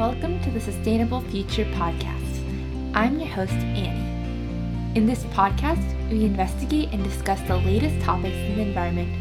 [0.00, 2.94] Welcome to the Sustainable Future Podcast.
[2.94, 4.94] I'm your host, Annie.
[4.94, 9.12] In this podcast, we investigate and discuss the latest topics in the environment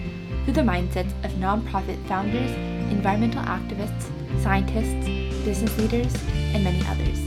[0.46, 2.50] through the mindsets of nonprofit founders,
[2.94, 4.10] environmental activists,
[4.42, 5.06] scientists,
[5.44, 6.16] business leaders,
[6.54, 7.20] and many others.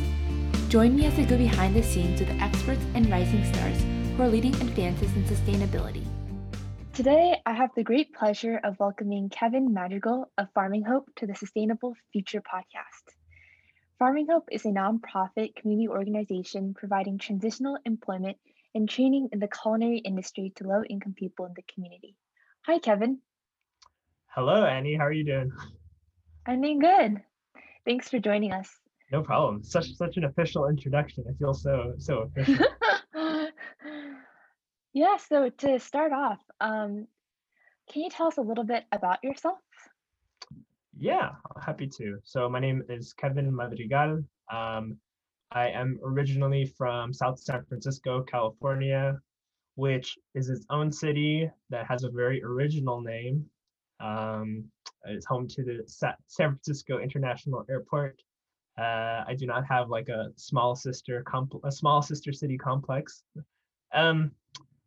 [0.71, 3.83] Join me as I go behind the scenes with experts and rising stars
[4.17, 6.07] who are leading advances in sustainability.
[6.95, 11.35] Today, I have the great pleasure of welcoming Kevin Madrigal of Farming Hope to the
[11.35, 13.12] Sustainable Future podcast.
[14.03, 18.37] Farming Hope is a nonprofit community organization providing transitional employment
[18.75, 22.17] and training in the culinary industry to low income people in the community.
[22.67, 23.21] Hi, Kevin.
[24.35, 24.97] Hello, Annie.
[24.97, 25.53] How are you doing?
[26.47, 27.23] I'm doing good.
[27.85, 28.69] Thanks for joining us.
[29.13, 29.63] No problem.
[29.63, 31.25] Such such an official introduction.
[31.31, 32.67] I feel so so official.
[34.93, 37.07] yeah, so to start off, um,
[37.93, 39.59] can you tell us a little bit about yourself?
[40.99, 41.31] Yeah,
[41.65, 42.19] happy to.
[42.23, 44.23] So my name is Kevin Madrigal.
[44.53, 44.99] Um,
[45.51, 49.19] I am originally from South San Francisco, California,
[49.75, 53.45] which is its own city that has a very original name.
[54.01, 54.65] Um,
[55.05, 58.21] it's home to the San Francisco International Airport.
[58.79, 61.25] Uh, I do not have like a small sister
[61.65, 63.23] a small sister city complex.
[63.93, 64.33] Um,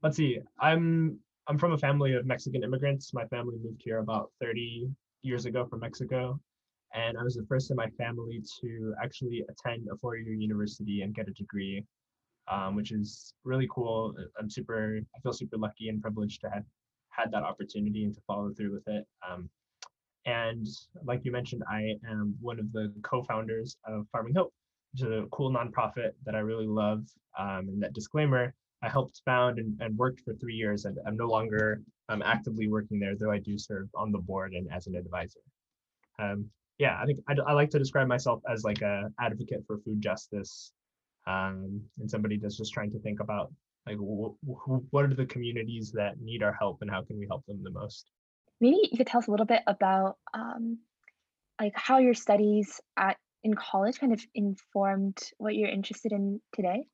[0.01, 0.39] let's see.
[0.59, 3.13] I'm I'm from a family of Mexican immigrants.
[3.13, 4.89] My family moved here about 30
[5.25, 6.39] years ago from Mexico.
[6.93, 11.13] And I was the first in my family to actually attend a four-year university and
[11.13, 11.83] get a degree,
[12.47, 14.15] um, which is really cool.
[14.39, 16.63] I'm super, I feel super lucky and privileged to have
[17.09, 19.05] had that opportunity and to follow through with it.
[19.29, 19.49] Um,
[20.25, 20.67] and
[21.03, 24.53] like you mentioned, I am one of the co-founders of Farming Hope,
[24.93, 27.03] which is a cool nonprofit that I really love.
[27.37, 31.17] Um, and that disclaimer, I helped found and, and worked for three years and I'm
[31.17, 34.87] no longer um, actively working there, though I do serve on the board and as
[34.87, 35.39] an advisor.
[36.19, 39.79] Um, yeah, I think I, I, like to describe myself as like a advocate for
[39.79, 40.73] food justice
[41.25, 43.51] um, and somebody that's just trying to think about
[43.85, 47.27] like wh- wh- what are the communities that need our help and how can we
[47.27, 48.11] help them the most.
[48.59, 50.79] Maybe you could tell us a little bit about um,
[51.59, 56.87] like how your studies at in college kind of informed what you're interested in today.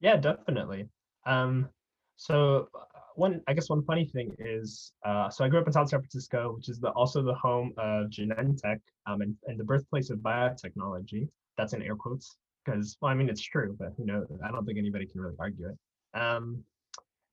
[0.00, 0.88] Yeah, definitely.
[1.26, 1.68] Um,
[2.16, 2.68] so
[3.14, 6.00] one, I guess one funny thing is, uh, so I grew up in South San
[6.00, 10.18] Francisco, which is the, also the home of Genentech um, and, and the birthplace of
[10.18, 11.28] biotechnology.
[11.56, 14.64] That's in air quotes because, well, I mean, it's true, but you know, I don't
[14.64, 16.18] think anybody can really argue it.
[16.18, 16.64] Um,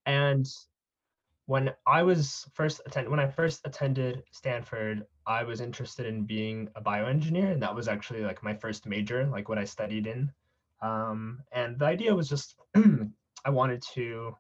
[0.06, 0.48] and
[1.48, 6.70] when I was first attend when I first attended Stanford, I was interested in being
[6.76, 10.32] a bioengineer, and that was actually like my first major, like what I studied in.
[10.82, 12.56] Um, and the idea was just
[13.46, 14.36] I wanted to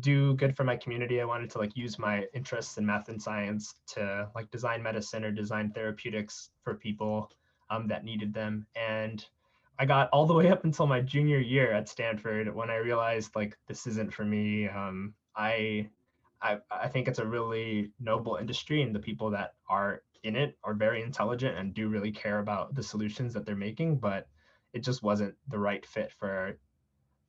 [0.00, 1.20] do good for my community.
[1.20, 5.24] I wanted to like use my interests in math and science to like design medicine
[5.24, 7.30] or design therapeutics for people
[7.70, 8.66] um, that needed them.
[8.76, 9.24] And
[9.78, 13.34] I got all the way up until my junior year at Stanford when I realized
[13.34, 14.68] like this isn't for me.
[14.68, 15.88] Um, I,
[16.42, 20.56] I I think it's a really noble industry, and the people that are in it
[20.64, 23.98] are very intelligent and do really care about the solutions that they're making.
[23.98, 24.28] But
[24.72, 26.58] it just wasn't the right fit for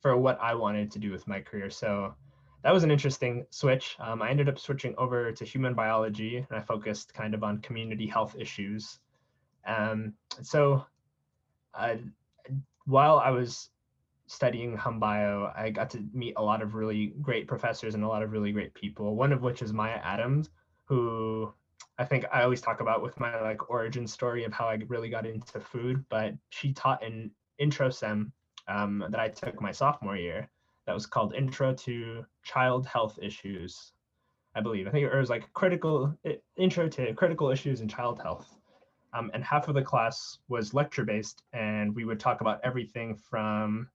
[0.02, 1.70] for what I wanted to do with my career.
[1.70, 2.16] So
[2.64, 3.96] that was an interesting switch.
[4.00, 7.60] Um, I ended up switching over to human biology and I focused kind of on
[7.62, 9.00] community health issues.
[9.66, 10.86] Um, so
[11.74, 11.96] uh,
[12.86, 13.70] while I was
[14.28, 18.24] studying Humbio, I got to meet a lot of really great professors and a lot
[18.24, 19.16] of really great people.
[19.16, 20.50] One of which is Maya Adams,
[20.86, 21.54] who
[21.98, 25.10] I think I always talk about with my like origin story of how I really
[25.10, 28.32] got into food, but she taught in intro sem
[28.68, 30.50] um, that I took my sophomore year
[30.90, 33.94] that was called Intro to Child Health Issues,
[34.56, 34.88] I believe.
[34.88, 36.18] I think it was like critical
[36.58, 38.58] intro to critical issues in child health.
[39.14, 43.14] Um, and half of the class was lecture based, and we would talk about everything
[43.14, 43.88] from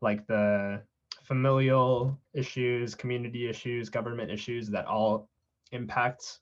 [0.00, 0.80] like the
[1.24, 5.28] familial issues, community issues, government issues that all
[5.72, 6.38] impact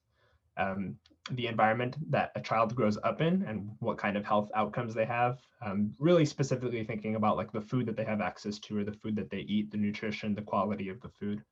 [0.59, 0.95] um,
[1.31, 5.05] the environment that a child grows up in and what kind of health outcomes they
[5.05, 5.39] have.
[5.65, 8.93] Um, really specifically thinking about like the food that they have access to or the
[8.93, 11.43] food that they eat, the nutrition, the quality of the food.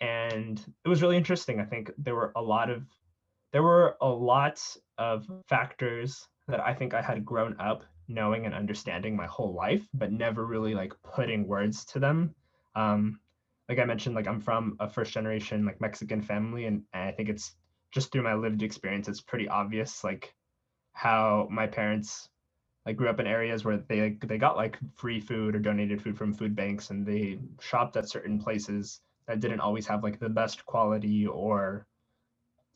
[0.00, 1.60] And it was really interesting.
[1.60, 2.84] I think there were a lot of
[3.52, 4.60] there were a lot
[4.98, 9.86] of factors that I think I had grown up knowing and understanding my whole life,
[9.94, 12.34] but never really like putting words to them.
[12.74, 13.20] Um,
[13.68, 17.12] like I mentioned, like I'm from a first generation like Mexican family, and, and I
[17.12, 17.54] think it's
[17.94, 20.34] just through my lived experience, it's pretty obvious like
[20.92, 22.28] how my parents
[22.84, 26.02] like grew up in areas where they like, they got like free food or donated
[26.02, 30.18] food from food banks and they shopped at certain places that didn't always have like
[30.18, 31.86] the best quality or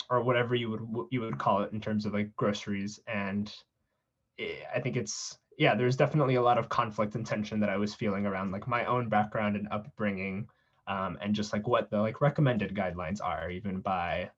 [0.08, 3.00] or whatever you would you would call it in terms of like groceries.
[3.06, 3.52] And
[4.74, 7.92] I think it's yeah, there's definitely a lot of conflict and tension that I was
[7.92, 10.48] feeling around like my own background and upbringing,
[10.86, 14.30] um, and just like what the like recommended guidelines are, even by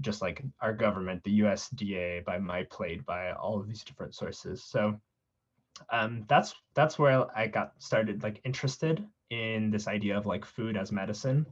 [0.00, 4.62] just like our government, the USDA, by MyPlate, by all of these different sources.
[4.64, 4.98] So
[5.90, 10.76] um, that's that's where I got started like interested in this idea of like food
[10.76, 11.46] as medicine.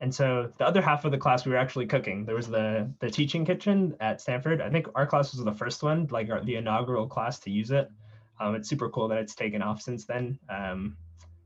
[0.00, 2.24] And so the other half of the class we were actually cooking.
[2.24, 4.60] There was the the teaching kitchen at Stanford.
[4.60, 7.70] I think our class was the first one, like our, the inaugural class to use
[7.70, 7.90] it.
[8.40, 10.38] Um, it's super cool that it's taken off since then.
[10.48, 10.96] Um,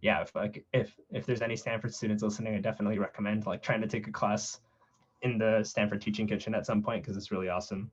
[0.03, 3.81] yeah, if like if if there's any Stanford students listening, I definitely recommend like trying
[3.81, 4.61] to take a class
[5.23, 7.91] in the Stanford Teaching Kitchen at some point because it's really awesome.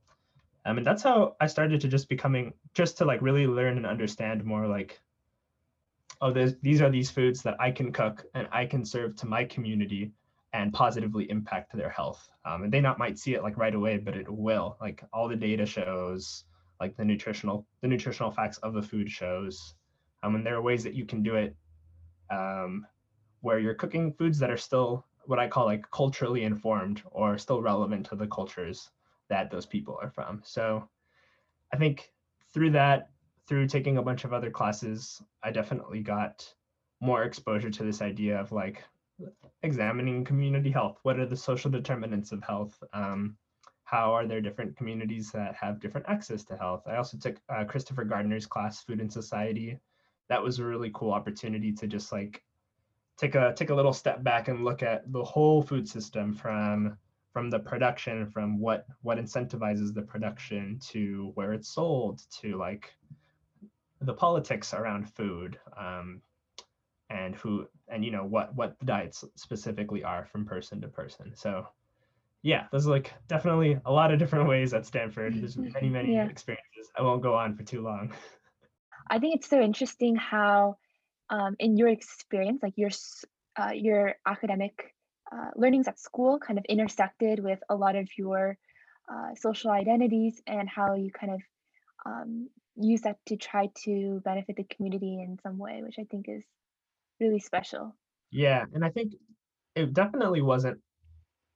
[0.66, 3.86] Um, and that's how I started to just becoming just to like really learn and
[3.86, 5.00] understand more like,
[6.20, 9.44] oh, these are these foods that I can cook and I can serve to my
[9.44, 10.12] community
[10.52, 12.28] and positively impact their health.
[12.44, 14.76] Um, and they not might see it like right away, but it will.
[14.80, 16.44] Like all the data shows,
[16.80, 19.74] like the nutritional the nutritional facts of the food shows.
[20.22, 21.56] Um, and there are ways that you can do it
[22.30, 22.86] um,
[23.40, 27.62] where you're cooking foods that are still what I call like culturally informed or still
[27.62, 28.90] relevant to the cultures
[29.28, 30.42] that those people are from.
[30.44, 30.88] So
[31.72, 32.10] I think
[32.52, 33.10] through that,
[33.46, 36.52] through taking a bunch of other classes, I definitely got
[37.00, 38.82] more exposure to this idea of like
[39.62, 40.98] examining community health.
[41.04, 42.82] What are the social determinants of health?
[42.92, 43.36] Um,
[43.84, 46.82] how are there different communities that have different access to health?
[46.88, 49.78] I also took uh, Christopher Gardner's class, Food and Society.
[50.28, 52.42] That was a really cool opportunity to just like
[53.20, 56.96] take a take a little step back and look at the whole food system from
[57.32, 62.94] from the production from what what incentivizes the production to where it's sold to like
[64.00, 66.22] the politics around food um,
[67.10, 71.32] and who and you know what what the diets specifically are from person to person.
[71.34, 71.66] So
[72.42, 75.34] yeah there's like definitely a lot of different ways at stanford.
[75.34, 76.26] There's many many yeah.
[76.26, 76.90] experiences.
[76.96, 78.14] I won't go on for too long.
[79.10, 80.76] I think it's so interesting how
[81.30, 82.90] um, in your experience, like your
[83.56, 84.94] uh, your academic
[85.32, 88.56] uh, learnings at school kind of intersected with a lot of your
[89.12, 91.40] uh, social identities and how you kind of
[92.06, 96.26] um, use that to try to benefit the community in some way, which I think
[96.28, 96.42] is
[97.20, 97.94] really special.
[98.30, 99.12] Yeah, and I think
[99.74, 100.78] it definitely wasn't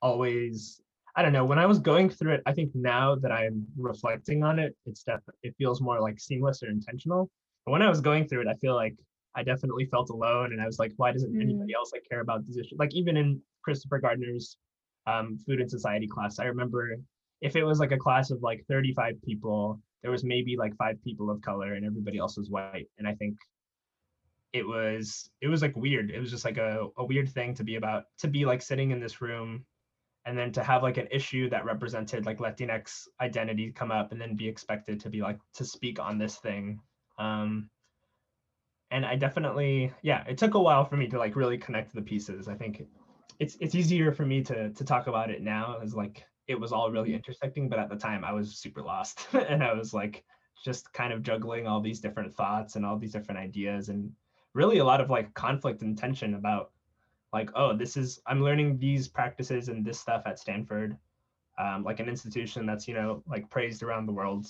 [0.03, 0.81] always
[1.17, 1.45] I don't know.
[1.45, 5.05] When I was going through it, I think now that I'm reflecting on it, it's
[5.05, 7.31] definitely it feels more like seamless or intentional.
[7.65, 8.97] But when I was going through it, I feel like
[9.37, 11.43] I definitely felt alone, and I was like, why doesn't mm.
[11.43, 12.79] anybody else like care about these issues?
[12.79, 14.57] Like even in Christopher Gardner's
[15.07, 16.97] um, food and society class, I remember
[17.41, 21.03] if it was like a class of like 35 people, there was maybe like five
[21.03, 22.89] people of color, and everybody else was white.
[22.99, 23.37] And I think
[24.53, 26.11] it was it was like weird.
[26.11, 28.93] It was just like a, a weird thing to be about to be like sitting
[28.93, 29.65] in this room
[30.27, 34.21] and then to have like an issue that represented like Latinx identity come up and
[34.21, 36.81] then be expected to be like to speak on this thing.
[37.19, 37.69] Um,
[38.95, 42.01] and I definitely, yeah, it took a while for me to like really connect the
[42.01, 42.47] pieces.
[42.47, 42.87] I think
[43.41, 46.73] it's it's easier for me to to talk about it now as like it was
[46.73, 50.25] all really intersecting, but at the time I was super lost and I was like
[50.65, 54.13] just kind of juggling all these different thoughts and all these different ideas and
[54.55, 56.71] really a lot of like conflict and tension about
[57.33, 60.97] like oh this is i'm learning these practices and this stuff at stanford
[61.59, 64.47] um, like an institution that's you know like praised around the world.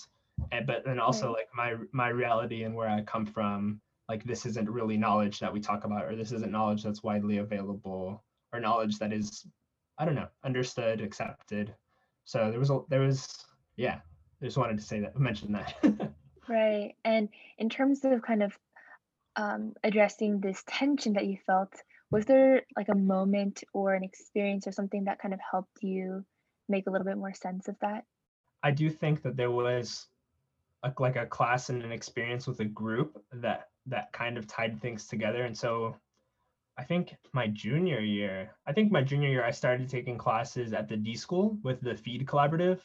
[0.53, 4.47] And but then also like my my reality and where i come from like this
[4.47, 8.61] isn't really knowledge that we talk about or this isn't knowledge that's widely available or
[8.61, 9.47] knowledge that is
[9.99, 11.75] i don't know understood accepted.
[12.27, 13.45] So there was a there was
[13.77, 14.01] yeah
[14.41, 15.75] i just wanted to say that mention that.
[16.47, 18.59] Right and in terms of kind of
[19.37, 21.73] um, addressing this tension that you felt
[22.11, 26.25] was there like a moment or an experience or something that kind of helped you
[26.69, 28.05] make a little bit more sense of that?
[28.63, 30.07] I do think that there was
[30.83, 34.81] a, like a class and an experience with a group that that kind of tied
[34.81, 35.45] things together.
[35.45, 35.97] And so
[36.77, 40.89] I think my junior year, I think my junior year, I started taking classes at
[40.89, 42.81] the D school with the Feed Collaborative,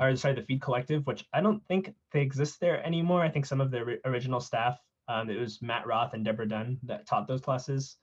[0.00, 3.22] or sorry, the Feed Collective, which I don't think they exist there anymore.
[3.22, 4.78] I think some of the original staff,
[5.08, 7.96] um, it was Matt Roth and Deborah Dunn that taught those classes.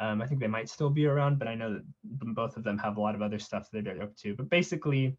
[0.00, 1.84] Um, I think they might still be around, but I know that
[2.34, 4.34] both of them have a lot of other stuff that they're up to.
[4.34, 5.16] But basically,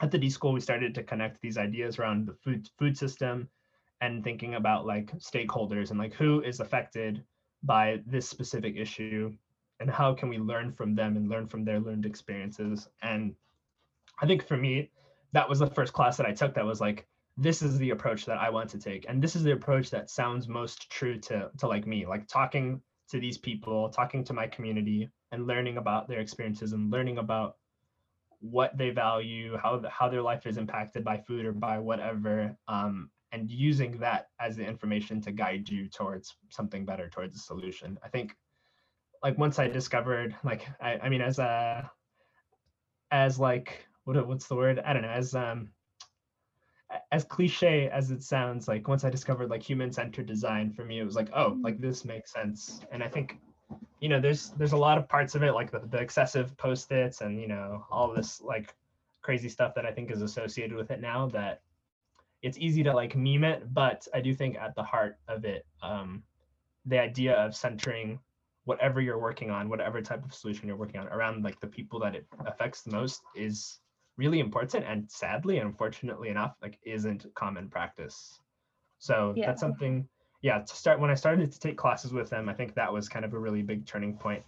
[0.00, 3.48] at the D school, we started to connect these ideas around the food food system
[4.00, 7.24] and thinking about like stakeholders and like who is affected
[7.62, 9.32] by this specific issue
[9.80, 12.88] and how can we learn from them and learn from their learned experiences.
[13.02, 13.34] And
[14.20, 14.90] i think for me
[15.32, 18.24] that was the first class that i took that was like this is the approach
[18.24, 19.04] that i want to take.
[19.08, 22.80] And this is the approach that sounds most true to to like me like talking
[23.10, 27.56] to these people talking to my community and learning about their experiences and learning about
[28.40, 33.10] what they value how how their life is impacted by food or by whatever um,
[33.32, 37.98] and using that as the information to guide you towards something better towards a solution.
[38.04, 38.36] I think
[39.22, 41.90] like once i discovered like i, I mean as a
[43.10, 44.78] as like what what's the word?
[44.78, 45.70] I don't know as um
[47.10, 51.00] as cliche as it sounds like once i discovered like human centered design for me
[51.00, 52.80] it was like oh like this makes sense.
[52.92, 53.38] And i think
[54.00, 57.20] you know there's there's a lot of parts of it like the, the excessive post-its
[57.20, 58.74] and you know all this like
[59.22, 61.62] crazy stuff that i think is associated with it now that
[62.46, 65.66] it's easy to like meme it but i do think at the heart of it
[65.82, 66.22] um
[66.86, 68.20] the idea of centering
[68.64, 71.98] whatever you're working on whatever type of solution you're working on around like the people
[71.98, 73.80] that it affects the most is
[74.16, 78.40] really important and sadly unfortunately enough like isn't common practice
[78.98, 79.46] so yeah.
[79.46, 80.08] that's something
[80.42, 83.08] yeah to start when i started to take classes with them i think that was
[83.08, 84.42] kind of a really big turning point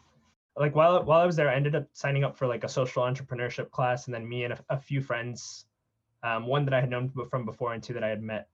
[0.57, 3.03] like while while i was there i ended up signing up for like a social
[3.03, 5.67] entrepreneurship class and then me and a, a few friends
[6.23, 8.49] um, one that i had known from before and two that i had met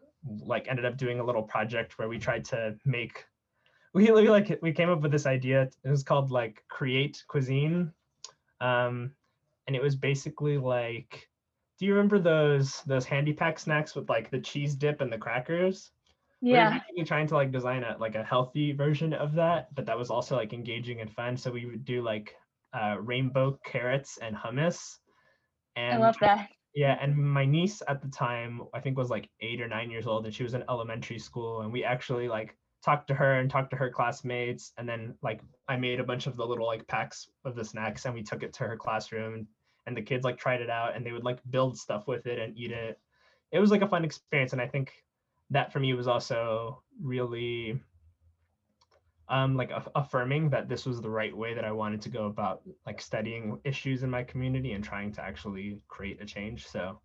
[0.47, 3.25] like ended up doing a little project where we tried to make
[3.95, 5.71] we, we like we came up with this idea.
[5.85, 7.93] It was called like create cuisine.
[8.61, 9.13] Um,
[9.67, 11.29] and it was basically like
[11.79, 15.19] do you remember those those handy pack snacks with like the cheese dip and the
[15.19, 15.93] crackers?
[16.41, 19.87] Yeah we were trying to like design a like a healthy version of that but
[19.87, 21.37] that was also like engaging and fun.
[21.37, 22.35] So we would do like
[22.73, 24.99] uh, rainbow carrots and hummus.
[25.77, 29.29] And i love that yeah and my niece at the time i think was like
[29.41, 32.57] eight or nine years old and she was in elementary school and we actually like
[32.85, 36.27] talked to her and talked to her classmates and then like i made a bunch
[36.27, 39.47] of the little like packs of the snacks and we took it to her classroom
[39.87, 42.39] and the kids like tried it out and they would like build stuff with it
[42.39, 42.99] and eat it.
[43.53, 44.93] It was like a fun experience and i think
[45.51, 47.81] that for me was also really
[49.29, 52.63] um like affirming that this was the right way that i wanted to go about
[52.87, 56.99] like studying issues in my community and trying to actually create a change so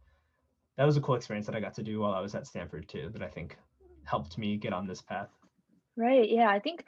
[0.77, 2.87] that was a cool experience that i got to do while i was at stanford
[2.87, 3.57] too that i think
[4.03, 5.29] helped me get on this path
[5.99, 6.29] Right.
[6.29, 6.49] Yeah.
[6.49, 6.85] I think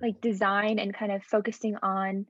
[0.00, 2.26] like design and kind of focusing on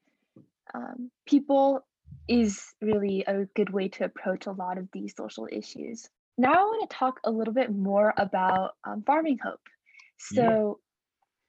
[0.74, 1.84] um, people
[2.26, 6.08] is really a good way to approach a lot of these social issues.
[6.38, 9.60] Now I want to talk a little bit more about um, Farming Hope.
[10.18, 10.80] So.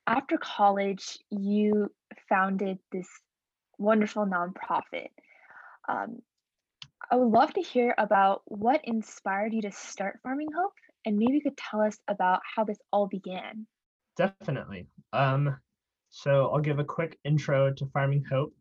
[0.08, 1.92] After college, you
[2.28, 3.08] founded this
[3.78, 5.10] wonderful nonprofit.
[5.88, 6.20] Um,
[7.10, 10.72] I would love to hear about what inspired you to start Farming Hope,
[11.04, 13.66] and maybe you could tell us about how this all began.
[14.16, 14.86] Definitely.
[15.12, 15.56] Um,
[16.08, 18.54] so I'll give a quick intro to Farming Hope.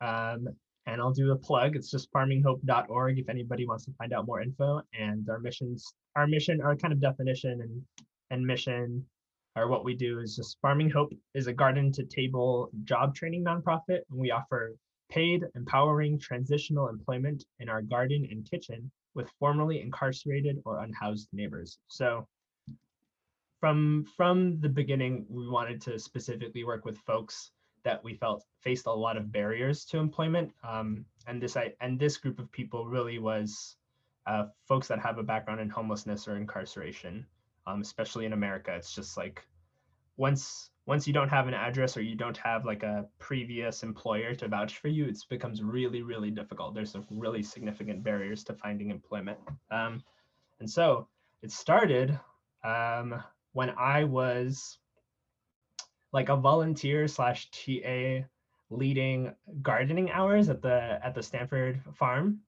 [0.00, 0.48] Um,
[0.86, 1.76] and I'll do a plug.
[1.76, 4.82] It's just farminghope.org if anybody wants to find out more info.
[4.98, 9.04] And our missions, our mission, our kind of definition and and mission,
[9.56, 13.44] or what we do is just Farming Hope is a garden to table job training
[13.44, 14.74] nonprofit, and we offer
[15.08, 21.78] paid, empowering transitional employment in our garden and kitchen with formerly incarcerated or unhoused neighbors.
[21.88, 22.26] So
[23.60, 27.50] from from the beginning, we wanted to specifically work with folks
[27.84, 30.52] that we felt faced a lot of barriers to employment.
[30.62, 33.76] Um, and this I, and this group of people really was
[34.26, 37.26] uh, folks that have a background in homelessness or incarceration,
[37.66, 38.72] um, especially in America.
[38.74, 39.46] It's just like
[40.16, 44.34] once once you don't have an address or you don't have like a previous employer
[44.34, 46.74] to vouch for you, it becomes really really difficult.
[46.74, 49.38] There's some really significant barriers to finding employment.
[49.70, 50.02] Um,
[50.60, 51.08] and so
[51.42, 52.18] it started
[52.64, 54.78] um, when I was
[56.12, 58.24] like a volunteer slash TA
[58.70, 62.40] leading gardening hours at the at the Stanford farm.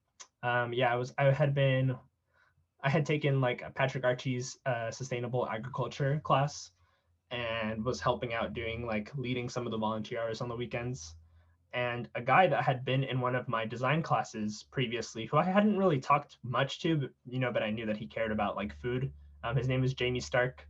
[0.43, 1.95] Um, yeah, I was I had been
[2.83, 6.71] I had taken like Patrick Archie's uh, sustainable agriculture class
[7.31, 11.15] and was helping out doing like leading some of the volunteer hours on the weekends.
[11.73, 15.43] And a guy that had been in one of my design classes previously, who I
[15.43, 18.55] hadn't really talked much to, but, you know, but I knew that he cared about
[18.55, 19.11] like food.
[19.43, 20.65] Um, his name is Jamie Stark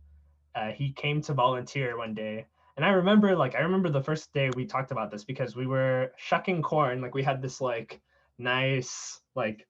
[0.58, 2.46] uh, he came to volunteer one day
[2.76, 5.66] and i remember like i remember the first day we talked about this because we
[5.66, 8.00] were shucking corn like we had this like
[8.38, 9.66] nice like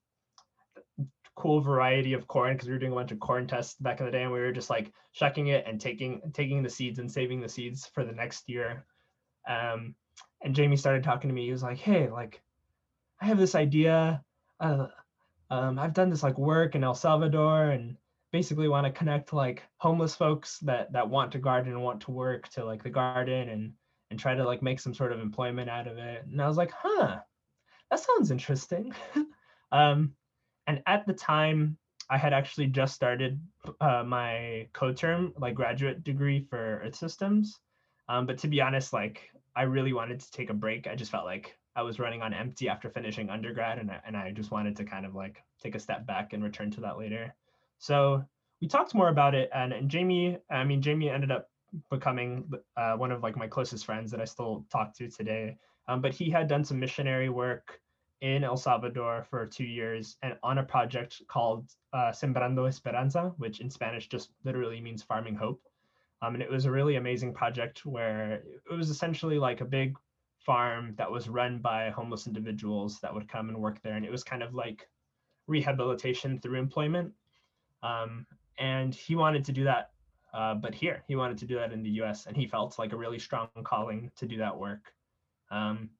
[1.38, 4.06] cool variety of corn because we were doing a bunch of corn tests back in
[4.06, 7.10] the day and we were just like shucking it and taking taking the seeds and
[7.10, 8.84] saving the seeds for the next year.
[9.48, 9.94] Um,
[10.42, 11.46] and jamie started talking to me.
[11.46, 12.42] He was like hey like
[13.20, 14.22] i have this idea
[14.60, 14.88] uh,
[15.50, 17.96] um, i've done this like work in el salvador and
[18.32, 22.10] basically want to connect like homeless folks that that want to garden and want to
[22.10, 23.72] work to like the garden and
[24.10, 26.24] and try to like make some sort of employment out of it.
[26.26, 27.18] And i was like huh
[27.90, 28.92] that sounds interesting.
[29.70, 30.14] Um
[30.68, 31.76] and at the time
[32.10, 33.40] i had actually just started
[33.80, 37.58] uh, my co-term like graduate degree for earth systems.
[38.08, 40.86] Um, but to be honest like i really wanted to take a break.
[40.86, 44.16] I just felt like i was running on empty after finishing undergrad and I, and
[44.16, 46.98] I just wanted to kind of like take a step back and return to that
[46.98, 47.34] later.
[47.78, 48.24] So
[48.60, 51.48] we talked more about it, and, and Jamie, I mean, Jamie ended up
[51.90, 55.56] becoming uh, one of like my closest friends that I still talk to today.
[55.86, 57.80] Um, but he had done some missionary work
[58.20, 63.60] in El Salvador for two years and on a project called uh, Sembrando Esperanza, which
[63.60, 65.62] in Spanish just literally means farming hope.
[66.20, 69.96] Um, and it was a really amazing project where it was essentially like a big
[70.38, 73.94] farm that was run by homeless individuals that would come and work there.
[73.94, 74.88] And it was kind of like
[75.46, 77.12] rehabilitation through employment.
[77.82, 78.26] Um,
[78.58, 79.92] and he wanted to do that,
[80.34, 82.92] uh, but here he wanted to do that in the US, and he felt like
[82.92, 84.92] a really strong calling to do that work.
[85.50, 85.90] Um,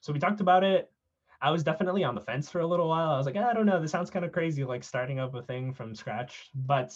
[0.00, 0.90] so we talked about it.
[1.44, 3.10] I was definitely on the fence for a little while.
[3.10, 5.34] I was like, ah, I don't know, this sounds kind of crazy, like starting up
[5.34, 6.48] a thing from scratch.
[6.54, 6.94] But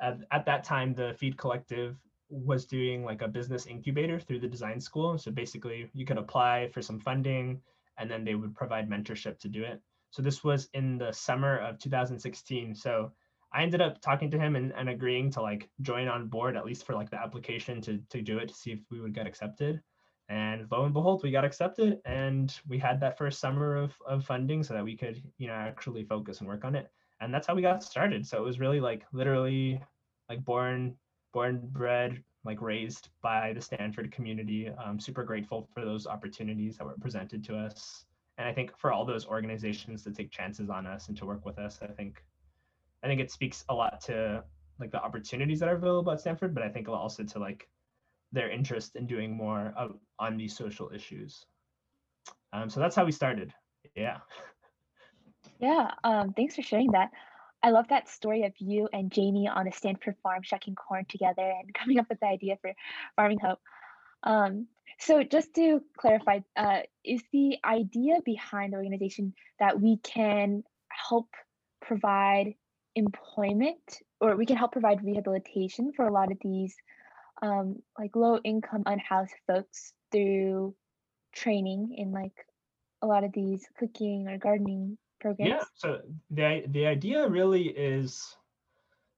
[0.00, 1.96] at, at that time, the Feed Collective
[2.28, 5.18] was doing like a business incubator through the design school.
[5.18, 7.60] So basically, you could apply for some funding,
[7.98, 9.82] and then they would provide mentorship to do it.
[10.10, 12.72] So this was in the summer of 2016.
[12.76, 13.10] So
[13.52, 16.64] I ended up talking to him and, and agreeing to like join on board at
[16.64, 19.26] least for like the application to to do it to see if we would get
[19.26, 19.82] accepted.
[20.28, 24.24] And lo and behold, we got accepted and we had that first summer of, of
[24.24, 26.90] funding so that we could, you know, actually focus and work on it.
[27.20, 28.26] And that's how we got started.
[28.26, 29.80] So it was really like literally
[30.28, 30.96] like born,
[31.32, 34.70] born, bred, like raised by the Stanford community.
[34.78, 38.04] I'm super grateful for those opportunities that were presented to us.
[38.38, 41.46] And I think for all those organizations to take chances on us and to work
[41.46, 42.22] with us, I think
[43.02, 44.42] I think it speaks a lot to
[44.78, 47.68] like the opportunities that are available at Stanford, but I think also to like
[48.32, 51.44] their interest in doing more of, on these social issues.
[52.52, 53.52] Um, so that's how we started.
[53.94, 54.18] Yeah.
[55.58, 55.90] Yeah.
[56.04, 57.10] Um, thanks for sharing that.
[57.62, 61.42] I love that story of you and Jamie on a Stanford farm shucking corn together
[61.42, 62.72] and coming up with the idea for
[63.16, 63.58] Farming Hope.
[64.22, 64.66] Um,
[64.98, 71.28] so just to clarify, uh, is the idea behind the organization that we can help
[71.82, 72.54] provide
[72.94, 76.74] employment or we can help provide rehabilitation for a lot of these
[77.42, 80.74] um, like low income unhoused folks through
[81.34, 82.46] training in like
[83.02, 85.50] a lot of these cooking or gardening programs.
[85.50, 88.36] yeah so the the idea really is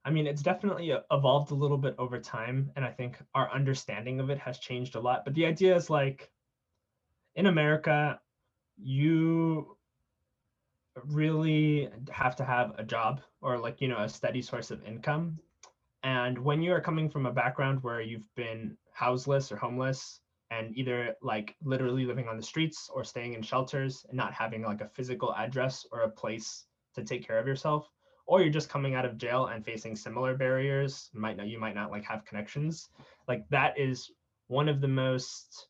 [0.03, 4.19] i mean it's definitely evolved a little bit over time and i think our understanding
[4.19, 6.29] of it has changed a lot but the idea is like
[7.35, 8.19] in america
[8.77, 9.77] you
[11.05, 15.39] really have to have a job or like you know a steady source of income
[16.03, 20.75] and when you are coming from a background where you've been houseless or homeless and
[20.77, 24.81] either like literally living on the streets or staying in shelters and not having like
[24.81, 27.89] a physical address or a place to take care of yourself
[28.25, 31.75] or you're just coming out of jail and facing similar barriers might not you might
[31.75, 32.89] not like have connections
[33.27, 34.11] like that is
[34.47, 35.67] one of the most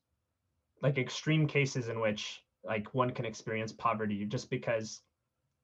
[0.82, 5.02] like extreme cases in which like one can experience poverty just because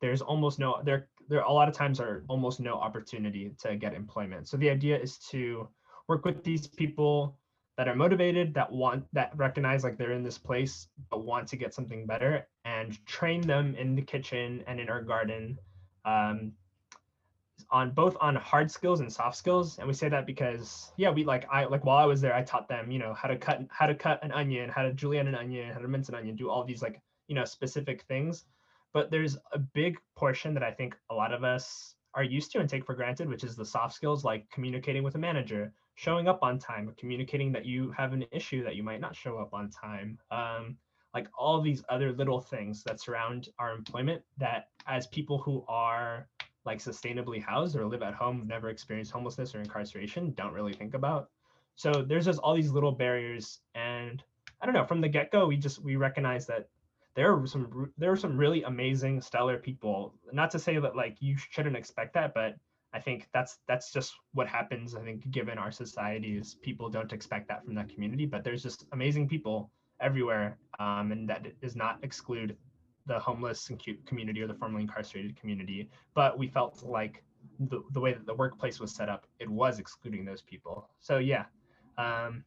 [0.01, 3.93] there's almost no there there a lot of times are almost no opportunity to get
[3.93, 4.47] employment.
[4.47, 5.67] So the idea is to
[6.07, 7.37] work with these people
[7.77, 11.57] that are motivated that want that recognize like they're in this place but want to
[11.57, 15.57] get something better and train them in the kitchen and in our garden
[16.05, 16.53] um,
[17.71, 19.79] on both on hard skills and soft skills.
[19.79, 22.43] And we say that because yeah we like i like while i was there i
[22.43, 25.27] taught them you know how to cut how to cut an onion how to julienne
[25.27, 28.45] an onion how to mince an onion do all these like you know specific things
[28.95, 32.59] but there's a big portion that I think a lot of us are used to
[32.59, 36.29] and take for granted, which is the soft skills like communicating with a manager, showing
[36.29, 39.53] up on time, communicating that you have an issue that you might not show up
[39.53, 40.17] on time.
[40.31, 40.77] Um,
[41.13, 46.29] like all these other little things that surround our employment that as people who are
[46.65, 50.93] like sustainably housed or live at home, never experienced homelessness or incarceration, don't really think
[50.93, 51.31] about.
[51.75, 53.59] So there's just all these little barriers.
[53.75, 54.23] And
[54.61, 56.69] I don't know, from the get-go, we just we recognize that
[57.15, 60.13] there are some there are some really amazing stellar people.
[60.31, 62.55] Not to say that like you shouldn't expect that but
[62.93, 67.11] i think that's that's just what happens i think given our society is people don't
[67.11, 71.75] expect that from that community but there's just amazing people everywhere um, and that does
[71.75, 72.55] not exclude
[73.05, 75.89] the homeless and community or the formerly incarcerated community.
[76.13, 77.23] But we felt like
[77.59, 80.89] the, the way that the workplace was set up it was excluding those people.
[80.99, 81.45] So yeah
[81.97, 82.43] um,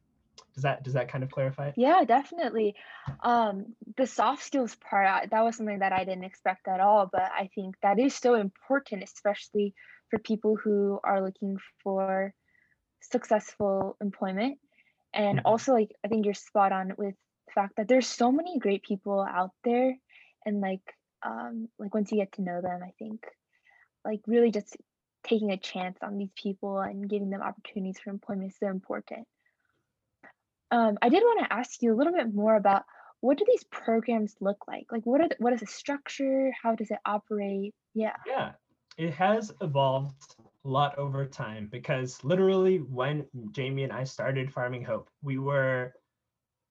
[0.53, 2.75] does that does that kind of clarify yeah definitely.
[3.23, 7.29] Um the soft skills part that was something that i didn't expect at all but
[7.31, 9.73] i think that is so important especially
[10.09, 12.33] for people who are looking for
[13.01, 14.57] successful employment.
[15.13, 15.47] And mm-hmm.
[15.47, 17.15] also like i think you're spot on with
[17.47, 19.95] the fact that there's so many great people out there
[20.45, 20.81] and like
[21.25, 23.25] um like once you get to know them i think
[24.05, 24.77] like really just
[25.23, 29.27] taking a chance on these people and giving them opportunities for employment is so important
[30.71, 32.83] um, I did want to ask you a little bit more about
[33.21, 34.87] what do these programs look like?
[34.91, 36.51] Like, what are the, what is the structure?
[36.61, 37.73] How does it operate?
[37.93, 38.15] Yeah.
[38.25, 38.51] Yeah,
[38.97, 44.83] it has evolved a lot over time because literally when Jamie and I started Farming
[44.83, 45.93] Hope, we were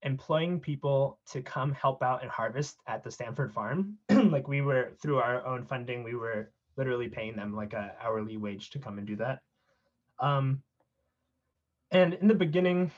[0.03, 3.99] employing people to come help out and harvest at the Stanford farm.
[4.11, 8.37] like we were through our own funding, we were literally paying them like a hourly
[8.37, 9.41] wage to come and do that.
[10.21, 10.63] Um,
[11.91, 12.91] and in the beginning,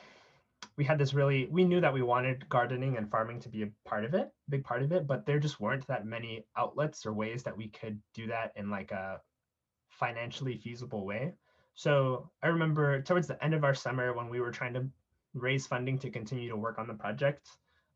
[0.76, 3.68] we had this really we knew that we wanted gardening and farming to be a
[3.84, 7.12] part of it, big part of it, but there just weren't that many outlets or
[7.12, 9.20] ways that we could do that in like a
[9.90, 11.34] financially feasible way.
[11.74, 14.86] So I remember towards the end of our summer when we were trying to
[15.34, 17.48] raise funding to continue to work on the project,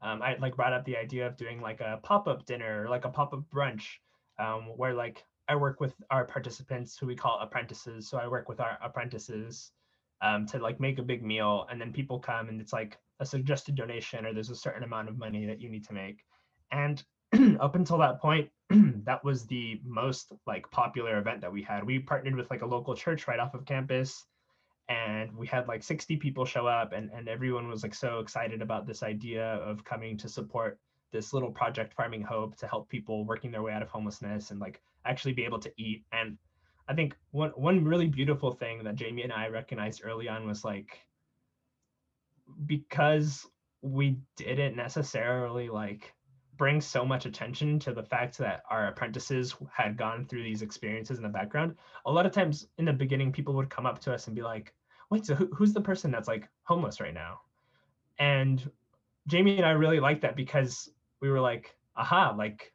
[0.03, 3.05] um, I like brought up the idea of doing like a pop-up dinner or like
[3.05, 3.85] a pop-up brunch
[4.39, 8.09] um, where like I work with our participants who we call apprentices.
[8.09, 9.73] So I work with our apprentices
[10.25, 13.27] um, to like make a big meal and then people come and it's like a
[13.27, 16.25] suggested donation or there's a certain amount of money that you need to make.
[16.73, 17.03] And
[17.61, 18.49] up until that point,
[19.05, 21.85] that was the most like popular event that we had.
[21.85, 24.25] We partnered with like a local church right off of campus
[24.89, 28.63] and we had like 60 people show up and, and everyone was like so excited
[28.63, 30.79] about this idea of coming to support
[31.13, 34.59] this little project farming hope to help people working their way out of homelessness and
[34.59, 36.39] like actually be able to eat and
[36.89, 40.65] i think one one really beautiful thing that jamie and i recognized early on was
[40.65, 40.99] like
[42.67, 43.47] because
[43.83, 46.15] we didn't necessarily like
[46.57, 51.17] bring so much attention to the fact that our apprentices had gone through these experiences
[51.17, 51.75] in the background
[52.07, 54.43] a lot of times in the beginning people would come up to us and be
[54.43, 54.73] like
[55.11, 57.41] wait so who, who's the person that's like homeless right now?
[58.19, 58.69] And
[59.27, 62.74] jamie and i really liked that because we were like aha like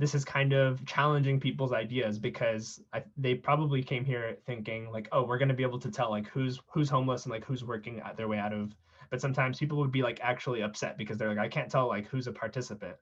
[0.00, 5.08] this is kind of challenging people's ideas because I, they probably came here thinking like
[5.12, 7.64] oh we're going to be able to tell like who's who's homeless and like who's
[7.64, 8.74] working their way out of
[9.10, 12.06] but sometimes people would be like actually upset because they're like i can't tell like
[12.08, 12.96] who's a participant.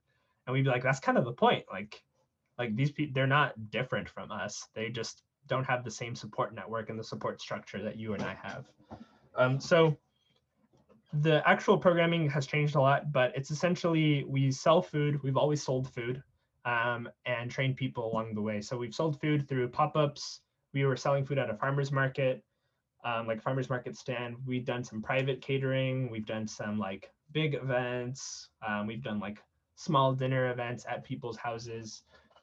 [0.47, 2.03] And we'd be like that's kind of the point like
[2.59, 4.67] like these people they're not different from us.
[4.75, 8.23] They just don't have the same support network and the support structure that you and
[8.25, 8.67] i have.
[9.37, 9.97] Um, so
[11.13, 15.23] the actual programming has changed a lot but it's essentially we sell food.
[15.23, 16.25] We've always sold food
[16.69, 20.41] um, and train people along the way so we've sold food through pop-ups
[20.75, 22.43] we were selling food at a farmer's market
[23.05, 24.37] um, like farmers market stand.
[24.47, 26.11] We've done some private catering.
[26.11, 28.49] We've done some like big events.
[28.67, 29.39] Um, we've done like
[29.77, 32.03] small dinner events at people's houses.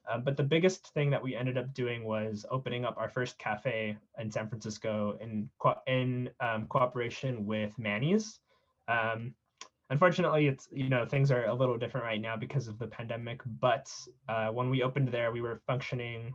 [0.10, 3.38] Uh, but the biggest thing that we ended up doing was opening up our first
[3.40, 8.40] cafe in San Francisco in co- in um, cooperation with Manny's.
[8.88, 9.34] Um,
[9.90, 13.42] unfortunately, it's you know things are a little different right now because of the pandemic.
[13.46, 13.92] But
[14.28, 16.34] uh, when we opened there, we were functioning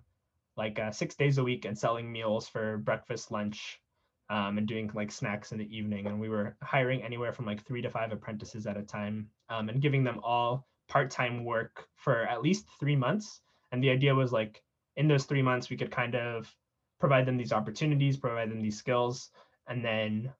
[0.56, 3.80] like uh, six days a week and selling meals for breakfast, lunch,
[4.28, 6.06] um, and doing like snacks in the evening.
[6.06, 9.68] And we were hiring anywhere from like three to five apprentices at a time um,
[9.68, 13.40] and giving them all part time work for at least three months.
[13.72, 14.62] And the idea was like
[14.96, 16.52] in those three months, we could kind of
[16.98, 19.30] provide them these opportunities, provide them these skills,
[19.68, 20.30] and then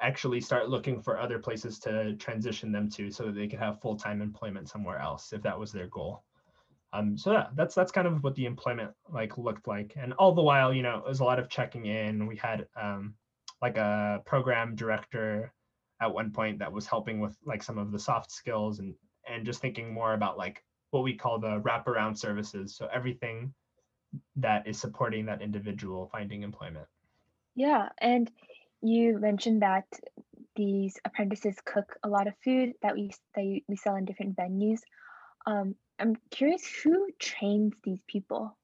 [0.00, 3.80] actually start looking for other places to transition them to so that they could have
[3.80, 6.24] full-time employment somewhere else if that was their goal.
[6.92, 9.94] Um, so yeah, that's that's kind of what the employment like looked like.
[9.96, 12.26] And all the while, you know, it was a lot of checking in.
[12.26, 13.14] We had um,
[13.62, 15.52] like a program director
[16.00, 18.94] at one point that was helping with like some of the soft skills and
[19.28, 22.74] and just thinking more about like what we call the wraparound services.
[22.74, 23.54] So everything
[24.36, 26.86] that is supporting that individual finding employment.
[27.54, 28.30] Yeah, and
[28.82, 29.84] you mentioned that
[30.56, 34.80] these apprentices cook a lot of food that we that we sell in different venues.
[35.46, 38.56] Um, I'm curious who trains these people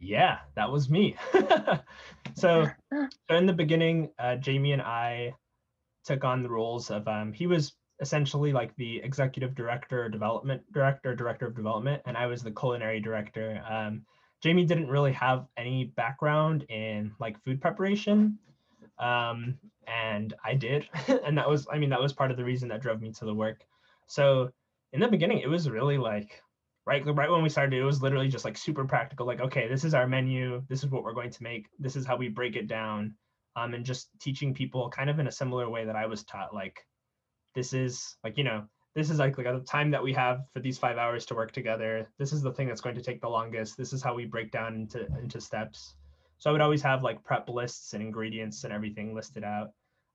[0.00, 1.16] yeah, that was me.
[2.34, 5.34] so, so in the beginning, uh, Jamie and I
[6.04, 11.14] took on the roles of um, he was essentially like the executive director, development director,
[11.14, 13.62] director of development, and I was the culinary director.
[13.68, 14.02] Um,
[14.42, 18.38] Jamie didn't really have any background in like food preparation,
[18.98, 20.88] um, and I did,
[21.24, 23.24] and that was I mean that was part of the reason that drove me to
[23.24, 23.64] the work.
[24.06, 24.50] So
[24.92, 26.42] in the beginning, it was really like
[26.88, 29.84] right right when we started it was literally just like super practical like okay this
[29.84, 32.56] is our menu this is what we're going to make this is how we break
[32.56, 33.14] it down
[33.56, 36.54] um, and just teaching people kind of in a similar way that i was taught
[36.54, 36.86] like
[37.54, 38.64] this is like you know
[38.98, 42.08] this is like, the time that we have for these five hours to work together.
[42.18, 43.76] This is the thing that's going to take the longest.
[43.76, 45.94] This is how we break down into into steps.
[46.38, 49.68] So i would always have like prep lists and ingredients and everything listed out.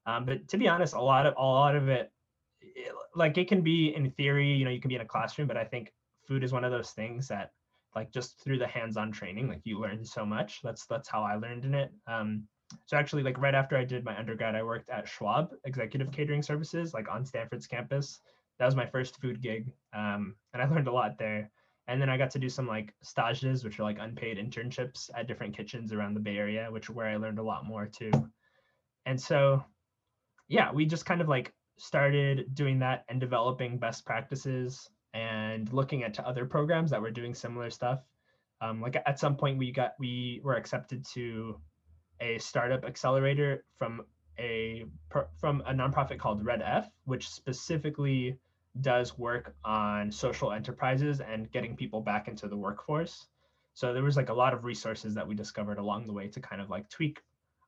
[0.06, 2.12] Um, but to be honest a lot of a lot of it,
[2.60, 5.48] it like it can be in theory you know you can be in a classroom
[5.48, 5.94] but i think
[6.28, 7.52] food is one of those things that
[7.96, 10.62] like just through the hands-on training like you learn so much.
[10.62, 11.92] That's that's how i learned in it.
[12.06, 12.50] Um
[12.86, 16.42] so actually like right after i did my undergrad i worked at schwab executive catering
[16.42, 18.20] services like on stanford's campus
[18.60, 21.50] that was my first food gig um and i learned a lot there
[21.88, 25.28] and then I got to do some like stages, which are like unpaid internships at
[25.28, 28.12] different kitchens around the Bay Area, which where I learned a lot more too.
[29.06, 29.64] And so,
[30.48, 36.04] yeah, we just kind of like started doing that and developing best practices and looking
[36.04, 38.00] at other programs that were doing similar stuff.
[38.62, 41.60] Um, like at some point, we got we were accepted to
[42.22, 44.04] a startup accelerator from
[44.40, 44.86] a
[45.40, 48.38] from a nonprofit called REDF, which specifically
[48.82, 53.28] does work on social enterprises and getting people back into the workforce.
[53.76, 56.40] So there was like a lot of resources that we discovered along the way to
[56.40, 57.22] kind of like tweak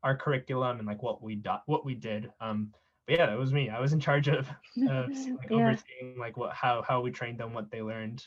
[0.04, 2.32] our curriculum and like what we do, what we did.
[2.39, 2.71] Um,
[3.08, 3.69] but yeah, that was me.
[3.69, 4.47] I was in charge of,
[4.89, 5.58] of like yeah.
[5.58, 8.23] overseeing like what how how we trained them, what they learned.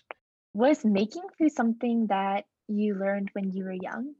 [0.54, 4.14] Was making food something that you learned when you were young?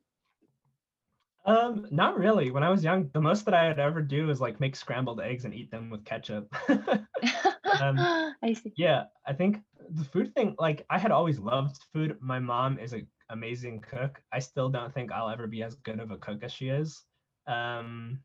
[1.48, 2.50] Um, not really.
[2.50, 5.20] When I was young, the most that I would ever do is like make scrambled
[5.20, 6.54] eggs and eat them with ketchup.
[6.68, 7.96] um,
[8.42, 8.74] I see.
[8.76, 12.18] Yeah, I think the food thing, like I had always loved food.
[12.20, 14.20] My mom is an amazing cook.
[14.30, 17.02] I still don't think I'll ever be as good of a cook as she is.
[17.46, 18.20] Um,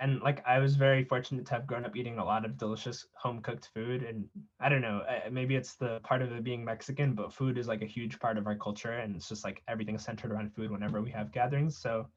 [0.00, 3.06] and like I was very fortunate to have grown up eating a lot of delicious
[3.16, 4.02] home cooked food.
[4.02, 4.28] And
[4.60, 7.82] I don't know, maybe it's the part of it being Mexican, but food is like
[7.82, 11.00] a huge part of our culture, and it's just like everything's centered around food whenever
[11.00, 11.78] we have gatherings.
[11.78, 12.08] So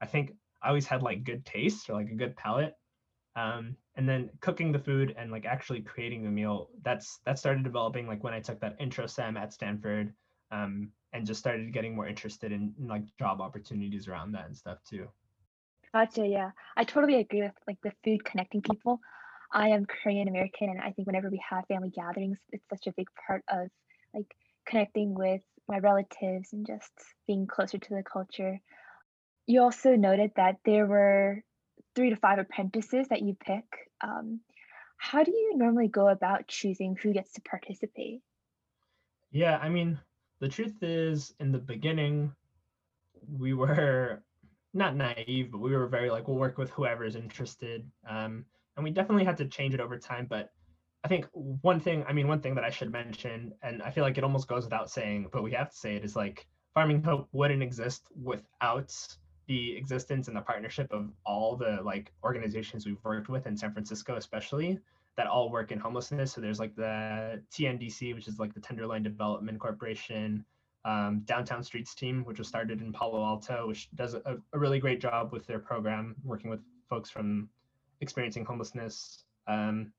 [0.00, 0.32] I think
[0.62, 2.74] I always had like good taste or like a good palate.
[3.36, 7.62] Um, and then cooking the food and like actually creating the meal, that's that started
[7.62, 10.12] developing like when I took that intro sem at Stanford,
[10.50, 14.56] um, and just started getting more interested in, in like job opportunities around that and
[14.56, 15.08] stuff too.
[15.92, 16.26] Gotcha.
[16.26, 19.00] Yeah, I totally agree with like the food connecting people.
[19.52, 22.92] I am Korean American, and I think whenever we have family gatherings, it's such a
[22.92, 23.68] big part of
[24.14, 24.32] like
[24.66, 26.92] connecting with my relatives and just
[27.26, 28.60] being closer to the culture.
[29.46, 31.42] You also noted that there were
[31.94, 33.64] three to five apprentices that you pick.
[34.02, 34.40] Um,
[34.96, 38.20] how do you normally go about choosing who gets to participate?
[39.32, 39.98] Yeah, I mean,
[40.40, 42.32] the truth is, in the beginning,
[43.28, 44.22] we were
[44.72, 47.90] not naive, but we were very like, we'll work with whoever is interested.
[48.08, 48.44] Um,
[48.76, 50.26] and we definitely had to change it over time.
[50.28, 50.50] But
[51.02, 54.04] I think one thing, I mean, one thing that I should mention, and I feel
[54.04, 57.02] like it almost goes without saying, but we have to say it is like Farming
[57.02, 58.94] Hope wouldn't exist without
[59.50, 63.72] the existence and the partnership of all the like organizations we've worked with in San
[63.72, 64.78] Francisco, especially
[65.16, 66.32] that all work in homelessness.
[66.32, 70.44] So there's like the TNDC, which is like the Tenderloin Development Corporation,
[70.84, 74.78] um, Downtown Streets team, which was started in Palo Alto, which does a, a, really
[74.78, 77.48] great job with their program, working with folks from
[78.00, 79.24] experiencing homelessness.
[79.48, 79.92] Um,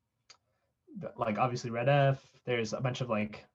[1.18, 2.20] like obviously REDF.
[2.46, 3.46] There's a bunch of like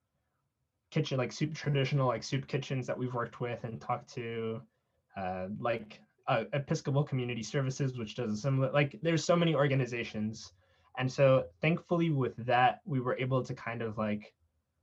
[0.91, 4.61] kitchen, like soup traditional like soup kitchens that we've worked with and talked to
[5.17, 10.53] uh, like uh, Episcopal Community Services, which does a similar, like there's so many organizations.
[10.99, 14.33] And so thankfully with that, we were able to kind of like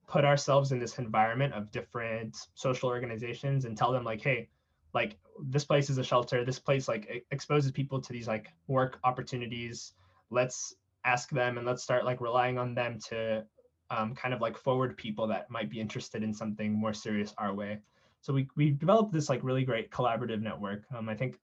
[0.07, 4.49] put ourselves in this environment of different social organizations and tell them like, hey,
[4.93, 6.45] like this place is a shelter.
[6.45, 9.93] This place like exposes people to these like work opportunities.
[10.29, 13.43] Let's ask them and let's start like relying on them to
[13.89, 17.53] um, kind of like forward people that might be interested in something more serious our
[17.53, 17.79] way
[18.23, 20.85] so we we developed this like really great collaborative network.
[20.95, 21.39] Um, I think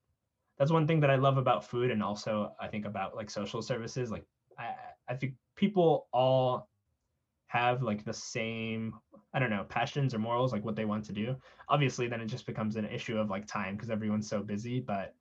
[0.59, 3.61] that's one thing that I love about food, and also I think about like social
[3.61, 4.11] services.
[4.11, 4.25] Like
[4.59, 4.75] I
[5.07, 6.71] I think people all
[7.49, 8.95] have like the same
[9.35, 11.37] I don't know passions or morals, like what they want to do.
[11.69, 14.81] Obviously, then it just becomes an issue of like time because everyone's so busy.
[14.81, 15.15] But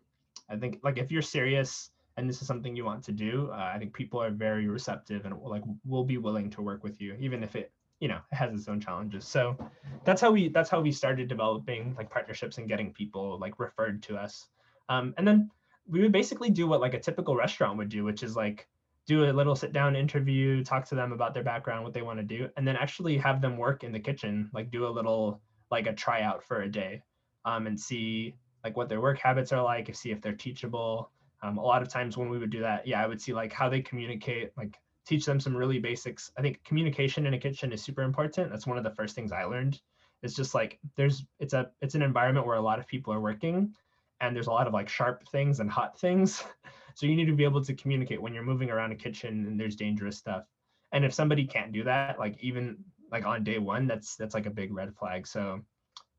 [0.49, 3.71] I think like if you're serious and this is something you want to do, uh,
[3.75, 7.17] I think people are very receptive and like will be willing to work with you,
[7.19, 9.27] even if it you know it has its own challenges.
[9.27, 9.57] So
[10.05, 14.03] that's how we that's how we started developing like partnerships and getting people like referred
[14.03, 14.47] to us.
[14.89, 15.51] Um, and then
[15.89, 18.67] we would basically do what like a typical restaurant would do which is like
[19.07, 22.19] do a little sit down interview talk to them about their background what they want
[22.19, 25.41] to do and then actually have them work in the kitchen like do a little
[25.71, 27.01] like a tryout for a day
[27.45, 31.12] um, and see like what their work habits are like see if they're teachable.
[31.41, 33.53] Um, a lot of times when we would do that yeah i would see like
[33.53, 36.31] how they communicate like teach them some really basics.
[36.38, 38.51] I think communication in a kitchen is super important.
[38.51, 39.81] That's one of the first things I learned.
[40.21, 43.21] It's just like there's it's a it's an environment where a lot of people are
[43.21, 43.73] working
[44.21, 46.43] and there's a lot of like sharp things and hot things.
[46.95, 49.57] So you need to be able to communicate when you're moving around a kitchen and
[49.57, 50.43] there's dangerous stuff.
[50.91, 54.47] And if somebody can't do that, like even like on day one, that's that's like
[54.47, 55.25] a big red flag.
[55.25, 55.62] So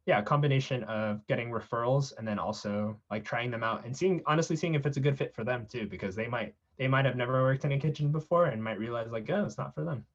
[0.06, 4.22] yeah, a combination of getting referrals and then also like trying them out and seeing
[4.26, 7.04] honestly seeing if it's a good fit for them too, because they might they might
[7.04, 9.84] have never worked in a kitchen before and might realize like, oh, it's not for
[9.84, 10.06] them.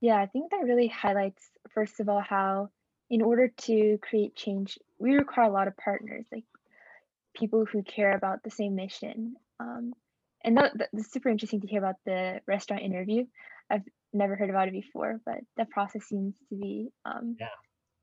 [0.00, 1.42] Yeah, I think that really highlights,
[1.74, 2.70] first of all, how
[3.10, 6.44] in order to create change, we require a lot of partners, like
[7.34, 9.34] people who care about the same mission.
[9.58, 9.92] Um,
[10.44, 13.26] and that, that's super interesting to hear about the restaurant interview.
[13.68, 13.82] I've
[14.12, 17.48] never heard about it before, but the process seems to be um, Yeah.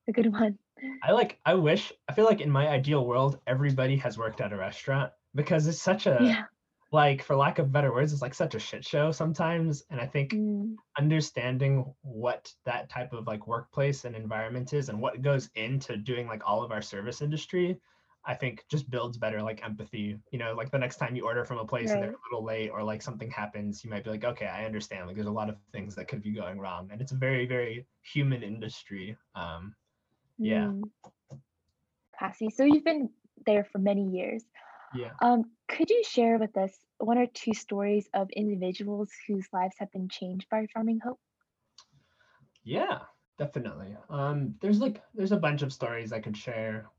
[0.09, 0.59] a good one.
[1.01, 4.53] I like I wish I feel like in my ideal world everybody has worked at
[4.53, 6.43] a restaurant because it's such a yeah.
[6.91, 10.07] like for lack of better words it's like such a shit show sometimes and I
[10.07, 15.49] think Mm, understanding what that type of like workplace and environment is and what goes
[15.55, 17.79] into doing like all of our service industry
[18.25, 21.45] I think just builds better like empathy you know like the next time you order
[21.45, 24.09] from a place and they're a little late or like something happens you might be
[24.09, 26.89] like okay I understand like there's a lot of things that could be going wrong
[26.91, 29.75] and it's a very very human industry um
[30.37, 30.71] Yeah.
[30.71, 30.81] mm.
[32.17, 33.09] Cassie, so you've been
[33.45, 34.43] there for many years.
[34.95, 39.75] Yeah Um, could you share with us one or two stories of individuals whose lives
[39.79, 41.19] have been changed by Farming Hope?
[42.63, 42.99] Yeah,
[43.37, 43.95] definitely.
[44.09, 46.89] Um, there's like there's a bunch of stories I could share.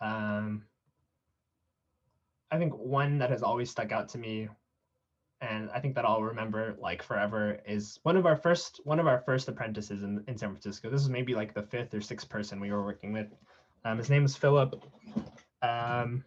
[0.00, 0.64] Um,
[2.50, 4.48] I think one that has always stuck out to me,
[5.40, 9.06] and I think that I'll remember like forever, is one of our first one of
[9.06, 10.90] our first apprentices in, in San Francisco.
[10.90, 13.28] This is maybe like the fifth or sixth person we were working with.
[13.84, 14.82] Um, his name is Philip.
[15.62, 16.24] Um,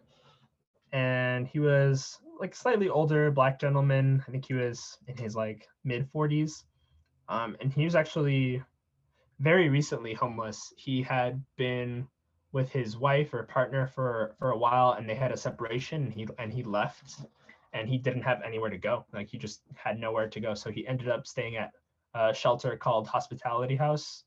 [0.92, 4.22] and he was like slightly older black gentleman.
[4.26, 6.64] I think he was in his like mid 40s.
[7.28, 8.62] Um, and he was actually
[9.38, 10.72] very recently homeless.
[10.76, 12.08] He had been
[12.52, 16.04] with his wife or partner for for a while, and they had a separation.
[16.04, 17.20] And he and he left,
[17.72, 19.06] and he didn't have anywhere to go.
[19.12, 20.54] Like he just had nowhere to go.
[20.54, 21.72] So he ended up staying at
[22.14, 24.24] a shelter called Hospitality House.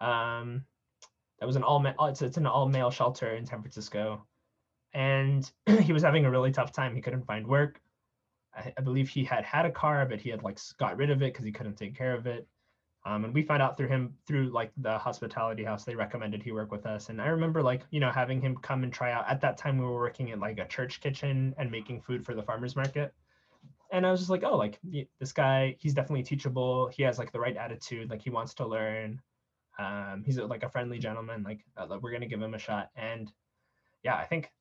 [0.00, 0.64] Um,
[1.40, 4.24] that was an all ma- it's it's an all male shelter in San Francisco,
[4.94, 6.94] and he was having a really tough time.
[6.94, 7.80] He couldn't find work.
[8.54, 11.22] I, I believe he had had a car, but he had like got rid of
[11.22, 12.46] it because he couldn't take care of it.
[13.06, 16.52] Um, and we found out through him through like the hospitality house they recommended he
[16.52, 17.10] work with us.
[17.10, 19.28] And i remember like you know having him come and try out.
[19.28, 22.34] At that time we were working in like a church kitchen and making food for
[22.34, 23.12] the farmers market.
[23.92, 24.78] And i was just like oh like
[25.20, 26.88] this guy he's definitely teachable.
[26.88, 28.08] He has like the right attitude.
[28.08, 29.20] Like he wants to learn.
[29.78, 31.42] Um, he's like a friendly gentleman.
[31.42, 32.90] Like uh, we're gonna give him a shot.
[32.96, 33.30] And
[34.04, 34.52] yeah i think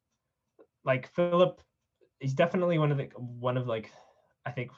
[0.86, 1.62] like philip
[2.20, 3.92] he's definitely one of the one of like
[4.46, 4.72] i think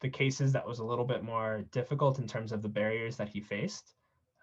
[0.00, 3.28] the cases that was a little bit more difficult in terms of the barriers that
[3.28, 3.94] he faced.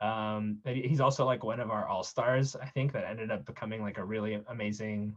[0.01, 3.45] Um, but he's also like one of our all stars, I think, that ended up
[3.45, 5.15] becoming like a really amazing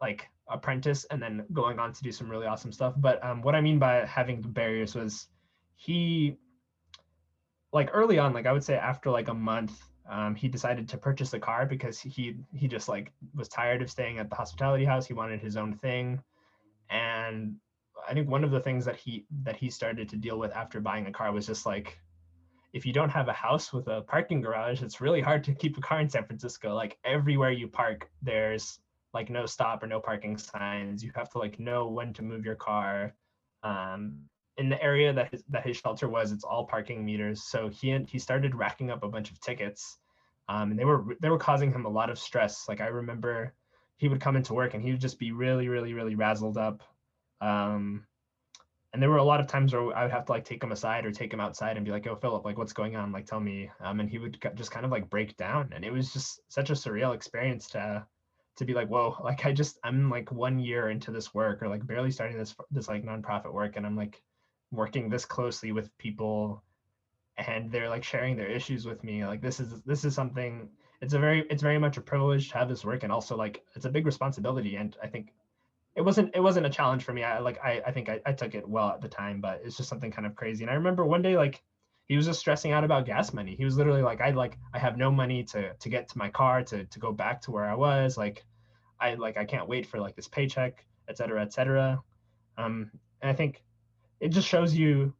[0.00, 2.92] like apprentice and then going on to do some really awesome stuff.
[2.98, 5.28] But um, what I mean by having the barriers was
[5.76, 6.36] he
[7.72, 10.98] like early on, like I would say after like a month, um, he decided to
[10.98, 14.84] purchase a car because he he just like was tired of staying at the hospitality
[14.84, 15.06] house.
[15.06, 16.22] He wanted his own thing,
[16.90, 17.56] and
[18.08, 20.80] I think one of the things that he that he started to deal with after
[20.80, 21.98] buying a car was just like
[22.72, 25.78] if you don't have a house with a parking garage, it's really hard to keep
[25.78, 26.74] a car in San Francisco.
[26.74, 28.80] Like everywhere you park, there's
[29.14, 31.02] like no stop or no parking signs.
[31.02, 33.14] You have to like know when to move your car.
[33.62, 34.18] Um,
[34.58, 37.44] in the area that his, that his shelter was, it's all parking meters.
[37.44, 39.98] So he he started racking up a bunch of tickets,
[40.48, 42.66] um, and they were they were causing him a lot of stress.
[42.68, 43.52] Like I remember,
[43.96, 46.82] he would come into work and he would just be really really really razzled up.
[47.40, 48.06] Um,
[48.92, 50.72] and there were a lot of times where I would have to like take him
[50.72, 53.12] aside or take him outside and be like, "Oh, Philip, like what's going on?
[53.12, 55.92] Like tell me." Um, and he would just kind of like break down, and it
[55.92, 58.06] was just such a surreal experience to
[58.56, 61.68] to be like, "Whoa!" Like I just I'm like one year into this work or
[61.68, 64.22] like barely starting this this like nonprofit work, and I'm like
[64.70, 66.62] working this closely with people,
[67.38, 69.24] and they're like sharing their issues with me.
[69.24, 70.70] Like this is this is something.
[71.00, 73.62] It's a very it's very much a privilege to have this work, and also like
[73.74, 74.76] it's a big responsibility.
[74.76, 75.32] And I think
[75.94, 77.22] it wasn't it wasn't a challenge for me.
[77.24, 79.76] I like I, I think I, I took it well at the time, but it's
[79.76, 80.64] just something kind of crazy.
[80.64, 81.62] And I remember one day like
[82.06, 83.56] he was just stressing out about gas money.
[83.56, 86.28] He was literally like, I like I have no money to to get to my
[86.28, 88.16] car to to go back to where I was.
[88.16, 88.44] Like
[89.00, 92.00] I like I can't wait for like this paycheck, et cetera, et cetera.
[92.58, 93.62] Um, and I think
[94.20, 95.12] it just shows you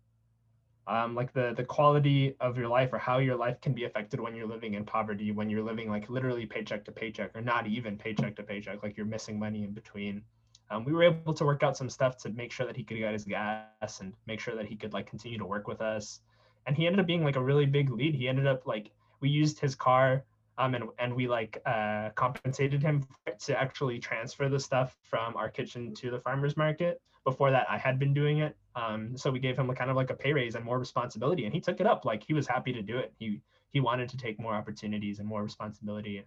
[0.86, 4.20] um, like the the quality of your life or how your life can be affected
[4.20, 7.66] when you're living in poverty, when you're living like literally paycheck to paycheck or not
[7.66, 10.22] even paycheck to paycheck, like you're missing money in between.
[10.70, 12.98] Um, we were able to work out some stuff to make sure that he could
[12.98, 16.20] get his gas and make sure that he could like continue to work with us.
[16.66, 18.14] And he ended up being like a really big lead.
[18.14, 20.24] He ended up like we used his car
[20.58, 23.06] um, and, and we like uh, compensated him
[23.38, 27.76] to actually transfer the stuff from our kitchen to the farmers market before that i
[27.76, 30.32] had been doing it um, so we gave him a kind of like a pay
[30.32, 32.96] raise and more responsibility and he took it up like he was happy to do
[32.96, 33.40] it he
[33.72, 36.24] he wanted to take more opportunities and more responsibility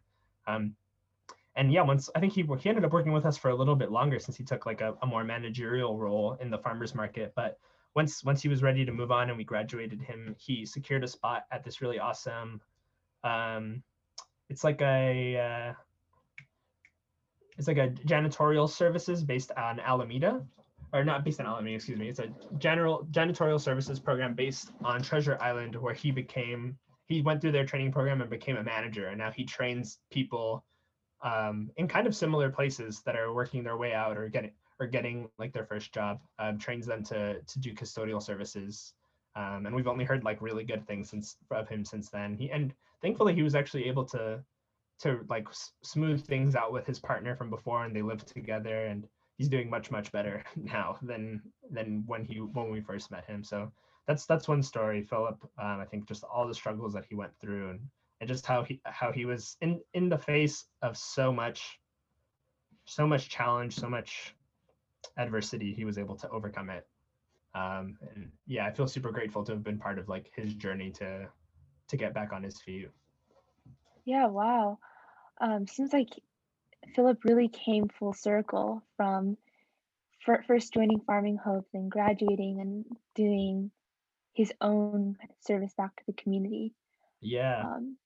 [0.48, 0.76] um,
[1.56, 3.76] and yeah, once I think he he ended up working with us for a little
[3.76, 7.34] bit longer since he took like a, a more managerial role in the farmers market.
[7.36, 7.58] But
[7.96, 11.08] once once he was ready to move on and we graduated him, he secured a
[11.08, 12.62] spot at this really awesome.
[13.26, 13.84] Um,
[14.50, 15.74] it's like a uh,
[17.58, 20.46] it's like a janitorial services based on Alameda.
[20.94, 22.10] or not based on Alameda, excuse me.
[22.10, 26.78] It's a general janitorial services program based on Treasure Island, where he became
[27.08, 30.64] he went through their training program and became a manager, and now he trains people
[31.22, 34.88] um, in kind of similar places that are working their way out or getting or
[34.88, 36.20] getting like their first job.
[36.40, 38.94] Um, trains them to to do custodial services,
[39.36, 42.36] um, and we've only heard like really good things since of him since then.
[42.36, 44.44] He and thankfully he was actually able to
[45.00, 48.86] to like s- smooth things out with his partner from before, and they lived together
[48.86, 49.08] and
[49.38, 53.44] he's doing much much better now than than when he when we first met him.
[53.44, 53.72] So
[54.08, 55.04] that's that's one story.
[55.04, 57.80] Philip, um, I think just all the struggles that he went through and
[58.22, 61.80] and just how he how he was in in the face of so much
[62.86, 64.36] so much challenge, so much
[65.18, 66.88] adversity, he was able to overcome it.
[67.56, 70.92] Um, and yeah, I feel super grateful to have been part of like his journey
[70.92, 71.28] to
[71.88, 72.90] to get back on his feet.
[74.06, 74.80] Yeah, wow.
[75.42, 76.10] Um, seems like
[76.96, 79.38] Philip really came full circle from
[80.24, 82.86] fir- first joining Farming Hope, then graduating and
[83.16, 83.72] doing
[84.34, 86.74] his own service back to the community.
[87.22, 87.64] Yeah.
[87.66, 87.98] Um,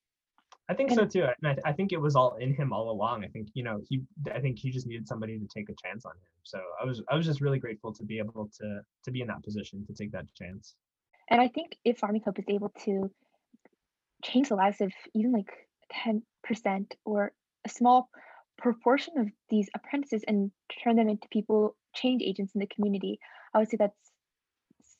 [0.68, 1.26] I think so too.
[1.42, 3.24] And I, I think it was all in him all along.
[3.24, 4.02] I think you know he.
[4.34, 6.32] I think he just needed somebody to take a chance on him.
[6.42, 9.26] So I was I was just really grateful to be able to to be in
[9.28, 10.74] that position to take that chance.
[11.28, 13.10] and I think if Farming Hope is able to
[14.22, 15.52] change the lives of even like
[15.92, 16.22] 10%
[17.04, 17.32] or
[17.64, 18.08] a small
[18.56, 20.50] proportion of these apprentices and
[20.82, 23.18] turn them into people, change agents in the community,
[23.52, 23.94] I would say that's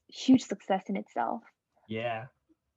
[0.08, 1.42] huge success in itself.
[1.88, 2.26] Yeah.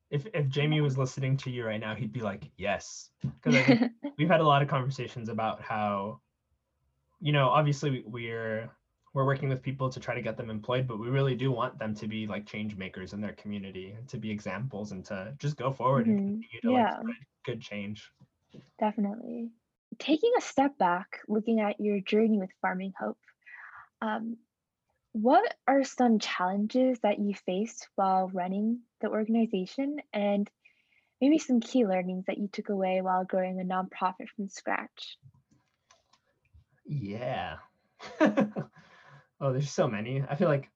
[0.09, 3.55] If if Jamie was listening to you right now, he'd be like, yes, because
[4.17, 6.21] we've had a lot of conversations about how,
[7.19, 8.69] you know, obviously we- we're
[9.13, 11.79] we're working with people to try to get them employed, but we really do want
[11.79, 15.33] them to be like change makers in their community, and to be examples, and to
[15.39, 16.25] just go forward and Mhm.
[16.25, 16.83] continue to Yeah.
[16.83, 18.11] like spread good change.
[18.79, 19.49] Definitely.
[19.97, 23.17] Taking a step back, looking at your journey with Farming Hope,
[24.01, 24.37] um,
[25.11, 30.49] what are some challenges that you faced while running the organization and
[31.19, 35.17] maybe some key learnings that you took away while growing a nonprofit from scratch?
[36.85, 37.57] Yeah.
[38.21, 40.23] oh, there's so many.
[40.27, 40.69] I feel like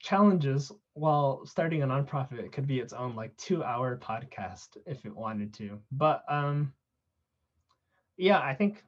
[0.00, 5.04] challenges while starting a nonprofit it could be its own like two hour podcast if
[5.04, 5.78] it wanted to.
[5.90, 6.72] But um
[8.16, 8.82] yeah, I think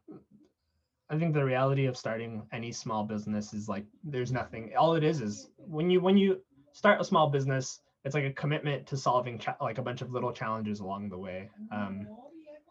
[1.11, 5.03] I think the reality of starting any small business is like there's nothing all it
[5.03, 6.41] is is when you when you
[6.73, 10.13] start a small business, it's like a commitment to solving cha- like a bunch of
[10.13, 11.51] little challenges along the way.
[11.73, 12.07] Um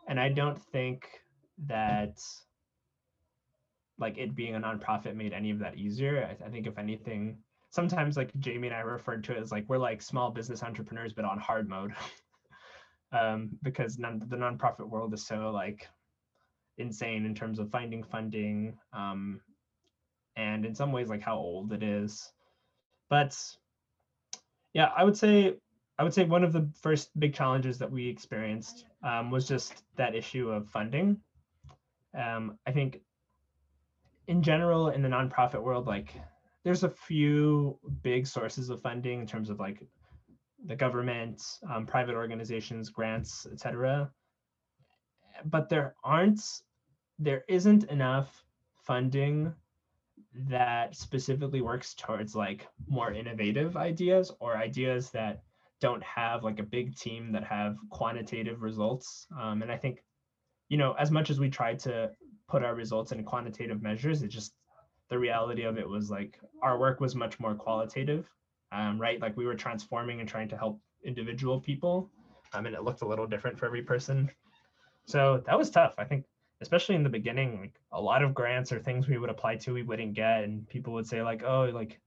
[0.07, 1.05] and I don't think
[1.67, 2.17] that
[3.99, 6.25] like it being a nonprofit made any of that easier.
[6.25, 7.37] I, I think if anything,
[7.69, 11.11] sometimes like Jamie and I referred to it as like we're like small business entrepreneurs,
[11.11, 11.93] but on hard mode.
[13.11, 15.87] um, because the nonprofit world is so like
[16.80, 19.41] insane in terms of finding funding, um,
[20.36, 22.32] and in some ways like how old it is.
[23.09, 23.38] But
[24.73, 25.55] yeah, I would say
[25.97, 29.84] I would say one of the first big challenges that we experienced um, was just
[29.97, 31.17] that issue of funding.
[32.17, 33.01] Um, I think
[34.27, 36.13] in general in the nonprofit world, like
[36.63, 39.86] there's a few big sources of funding in terms of like
[40.65, 44.09] the government, um, private organizations, grants, etc.
[45.45, 46.41] But there aren't,
[47.20, 48.43] there isn't enough
[48.78, 49.53] funding
[50.47, 55.43] that specifically works towards like more innovative ideas or ideas that
[55.82, 59.28] don't have like a big team that have quantitative results.
[59.39, 60.03] Um, and I think,
[60.70, 62.11] you know, as much as we tried to
[62.47, 64.53] put our results in quantitative measures, it just
[65.09, 68.30] the reality of it was like our work was much more qualitative,
[68.72, 69.20] um, right?
[69.20, 72.09] Like we were transforming and trying to help individual people,
[72.53, 74.30] um, and it looked a little different for every person.
[75.05, 75.95] So that was tough.
[75.97, 76.26] I think,
[76.62, 79.74] especially in the beginning, like a lot of grants or things we would apply to,
[79.74, 81.99] we wouldn't get, and people would say like, "Oh, like,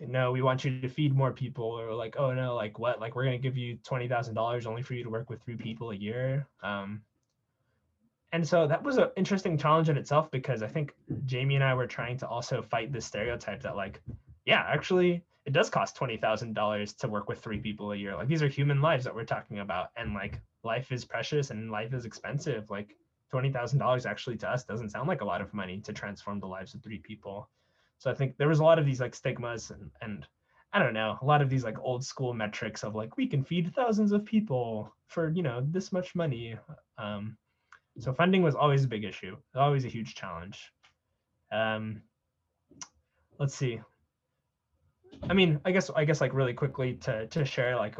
[0.00, 3.00] no, we want you to feed more people," or like, "Oh no, like what?
[3.00, 5.56] Like we're gonna give you twenty thousand dollars only for you to work with three
[5.56, 7.02] people a year." Um,
[8.32, 10.94] and so that was an interesting challenge in itself because I think
[11.24, 14.02] Jamie and I were trying to also fight this stereotype that like,
[14.44, 18.14] yeah, actually it does cost twenty thousand dollars to work with three people a year.
[18.14, 21.70] Like these are human lives that we're talking about, and like life is precious and
[21.70, 22.68] life is expensive.
[22.68, 22.96] Like
[23.30, 26.40] twenty thousand dollars actually to us doesn't sound like a lot of money to transform
[26.40, 27.48] the lives of three people.
[27.98, 30.26] So I think there was a lot of these like stigmas and and
[30.72, 33.44] I don't know, a lot of these like old school metrics of like we can
[33.44, 36.56] feed thousands of people for you know this much money.
[36.98, 37.36] Um,
[37.98, 40.70] so funding was always a big issue, always a huge challenge.
[41.50, 42.02] Um,
[43.38, 43.80] let's see.
[45.28, 47.96] I mean, I guess I guess like really quickly to to share like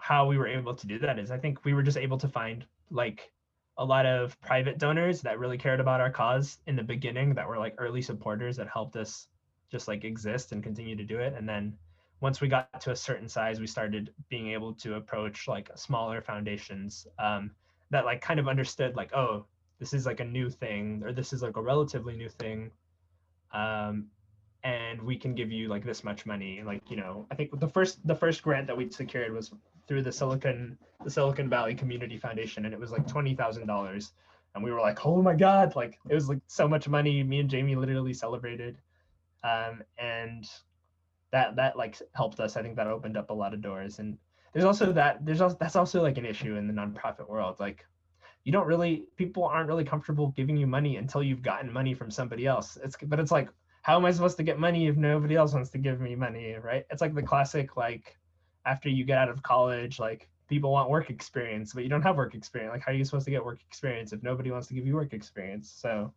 [0.00, 2.28] how we were able to do that is I think we were just able to
[2.28, 3.30] find like
[3.78, 7.46] a lot of private donors that really cared about our cause in the beginning that
[7.46, 9.28] were like early supporters that helped us
[9.70, 11.34] just like exist and continue to do it.
[11.36, 11.74] And then
[12.20, 16.22] once we got to a certain size, we started being able to approach like smaller
[16.22, 17.50] foundations um,
[17.90, 19.44] that like kind of understood like, oh,
[19.78, 22.70] this is like a new thing or this is like a relatively new thing.
[23.52, 24.06] Um,
[24.64, 26.62] and we can give you like this much money.
[26.64, 29.52] Like, you know, I think the first the first grant that we secured was
[29.86, 34.12] through the Silicon the Silicon Valley Community Foundation, and it was like twenty thousand dollars.
[34.54, 37.22] And we were like, oh my god, like it was like so much money.
[37.22, 38.78] Me and Jamie literally celebrated,
[39.44, 40.48] um, and
[41.32, 42.56] that that like helped us.
[42.56, 43.98] I think that opened up a lot of doors.
[43.98, 44.16] And
[44.52, 47.60] there's also that there's also that's also like an issue in the nonprofit world.
[47.60, 47.84] Like
[48.44, 52.10] you don't really people aren't really comfortable giving you money until you've gotten money from
[52.10, 52.78] somebody else.
[52.82, 53.50] It's but it's like
[53.82, 56.54] how am I supposed to get money if nobody else wants to give me money,
[56.54, 56.84] right?
[56.90, 58.16] It's like the classic like
[58.66, 62.16] after you get out of college, like people want work experience, but you don't have
[62.16, 62.72] work experience.
[62.72, 64.94] Like how are you supposed to get work experience if nobody wants to give you
[64.94, 65.70] work experience?
[65.70, 66.12] So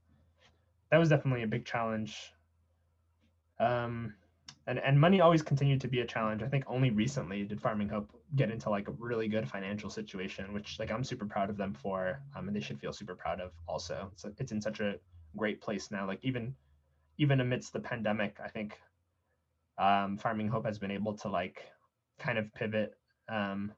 [0.92, 2.34] that was definitely a big challenge.
[3.60, 4.14] Um,
[4.68, 6.44] and and money always continued to be a challenge.
[6.44, 10.54] I think only recently did Farming Hope get into like a really good financial situation,
[10.54, 13.40] which like I'm super proud of them for, um, and they should feel super proud
[13.42, 14.12] of also.
[14.16, 14.96] So it's in such a
[15.38, 16.06] great place now.
[16.06, 16.56] Like even
[17.18, 18.80] even amidst the pandemic, I think
[19.78, 21.64] um, Farming Hope has been able to like
[22.20, 22.94] kind of pivot.
[23.28, 23.72] Um,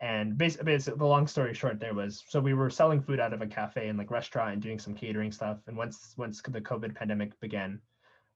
[0.00, 3.32] and basically, basically, the long story short, there was so we were selling food out
[3.32, 5.58] of a cafe and like restaurant and doing some catering stuff.
[5.66, 7.80] And once once the COVID pandemic began,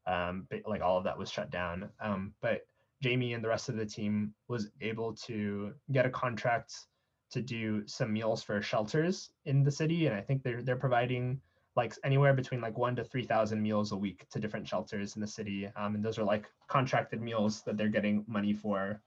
[0.06, 1.90] um, like all of that was shut down.
[2.00, 2.62] Um, but
[3.02, 6.74] Jamie and the rest of the team was able to get a contract
[7.32, 11.40] to do some meals for shelters in the city, and I think they're they're providing
[11.76, 15.26] like anywhere between like one to 3,000 meals a week to different shelters in the
[15.26, 15.70] city.
[15.76, 19.00] Um, and those are like contracted meals that they're getting money for.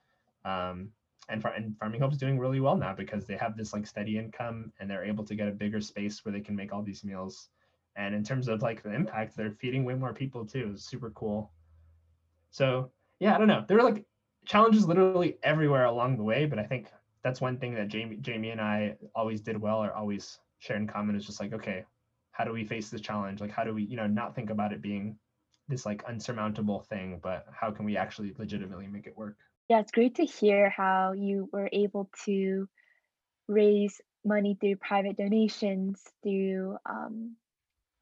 [0.45, 0.89] Um,
[1.29, 4.71] and, far- and Farming doing really well now because they have this like steady income
[4.79, 7.49] and they're able to get a bigger space where they can make all these meals.
[7.95, 10.71] And in terms of like the impact, they're feeding way more people too.
[10.73, 11.51] It's super cool.
[12.49, 13.63] So yeah, I don't know.
[13.67, 14.05] There were like
[14.45, 16.87] challenges literally everywhere along the way, but I think
[17.23, 20.87] that's one thing that Jamie, Jamie and I always did well or always share in
[20.87, 21.85] common is just like, okay,
[22.33, 23.39] how do we face this challenge?
[23.39, 25.17] Like how do we you know not think about it being
[25.69, 29.37] this like unsurmountable thing but how can we actually legitimately make it work?
[29.69, 32.67] Yeah it's great to hear how you were able to
[33.47, 37.35] raise money through private donations through um,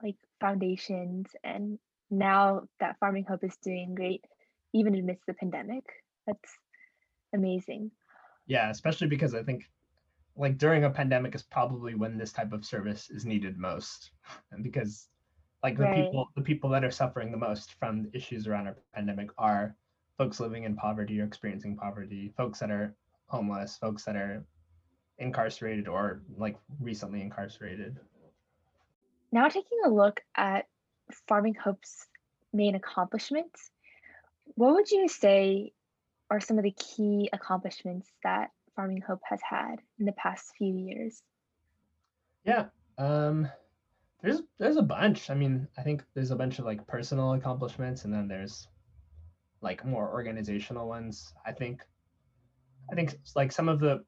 [0.02, 1.78] like foundations and
[2.10, 4.24] now that farming hope is doing great
[4.74, 5.84] even amidst the pandemic.
[6.26, 6.58] That's
[7.34, 7.92] amazing.
[8.48, 9.70] Yeah especially because i think
[10.36, 14.12] like during a pandemic is probably when this type of service is needed most
[14.52, 15.08] and because
[15.64, 16.06] like the right.
[16.06, 19.76] people the people that are suffering the most from the issues around our pandemic are
[20.18, 22.96] folks living in poverty or experiencing poverty folks that are
[23.28, 24.44] homeless folks that are
[25.20, 27.98] incarcerated or like recently incarcerated
[29.32, 30.66] now taking a look at
[31.28, 32.08] farming hope's
[32.54, 33.70] main accomplishments
[34.56, 35.72] what would you say
[36.30, 40.74] are some of the key accomplishments that Farming Hope has had in the past few
[40.74, 41.22] years?
[42.44, 42.66] Yeah,
[42.98, 43.48] um,
[44.22, 45.30] there's there's a bunch.
[45.30, 48.68] I mean, I think there's a bunch of like personal accomplishments, and then there's
[49.62, 51.34] like more organizational ones.
[51.46, 51.82] I think
[52.92, 54.04] I think like some of the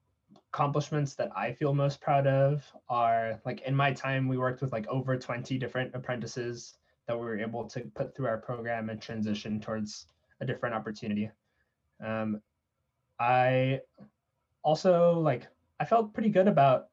[0.53, 4.71] accomplishments that I feel most proud of are like in my time we worked with
[4.71, 6.75] like over 20 different apprentices
[7.07, 10.07] that we were able to put through our program and transition towards
[10.41, 11.29] a different opportunity.
[12.03, 12.41] Um,
[13.19, 13.81] I
[14.63, 15.47] also like
[15.79, 16.87] I felt pretty good about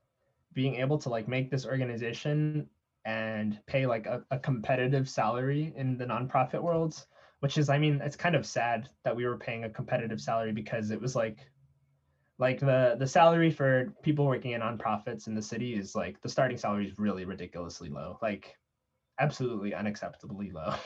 [0.52, 2.66] being able to like make this organization
[3.04, 7.06] and pay like a, a competitive salary in the nonprofit worlds
[7.40, 10.52] which is i mean it's kind of sad that we were paying a competitive salary
[10.52, 11.50] because it was like
[12.38, 16.28] like the the salary for people working in nonprofits in the city is like the
[16.28, 18.54] starting salary is really ridiculously low like
[19.18, 20.74] absolutely unacceptably low.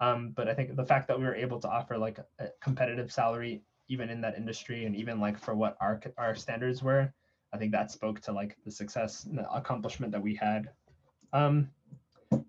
[0.00, 3.12] Um, but i think the fact that we were able to offer like a competitive
[3.12, 7.12] salary even in that industry and even like for what our our standards were
[7.52, 10.70] i think that spoke to like the success and the accomplishment that we had
[11.32, 11.68] um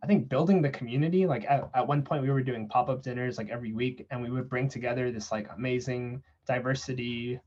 [0.03, 3.37] i think building the community like at, at one point we were doing pop-up dinners
[3.37, 7.39] like every week and we would bring together this like amazing diversity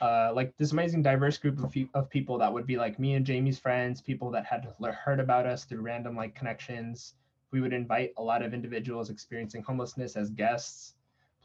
[0.00, 3.24] uh, like this amazing diverse group of, of people that would be like me and
[3.24, 4.66] Jamie's friends, people that had
[5.04, 7.14] heard about us through random like connections.
[7.52, 10.94] We would invite a lot of individuals experiencing homelessness as guests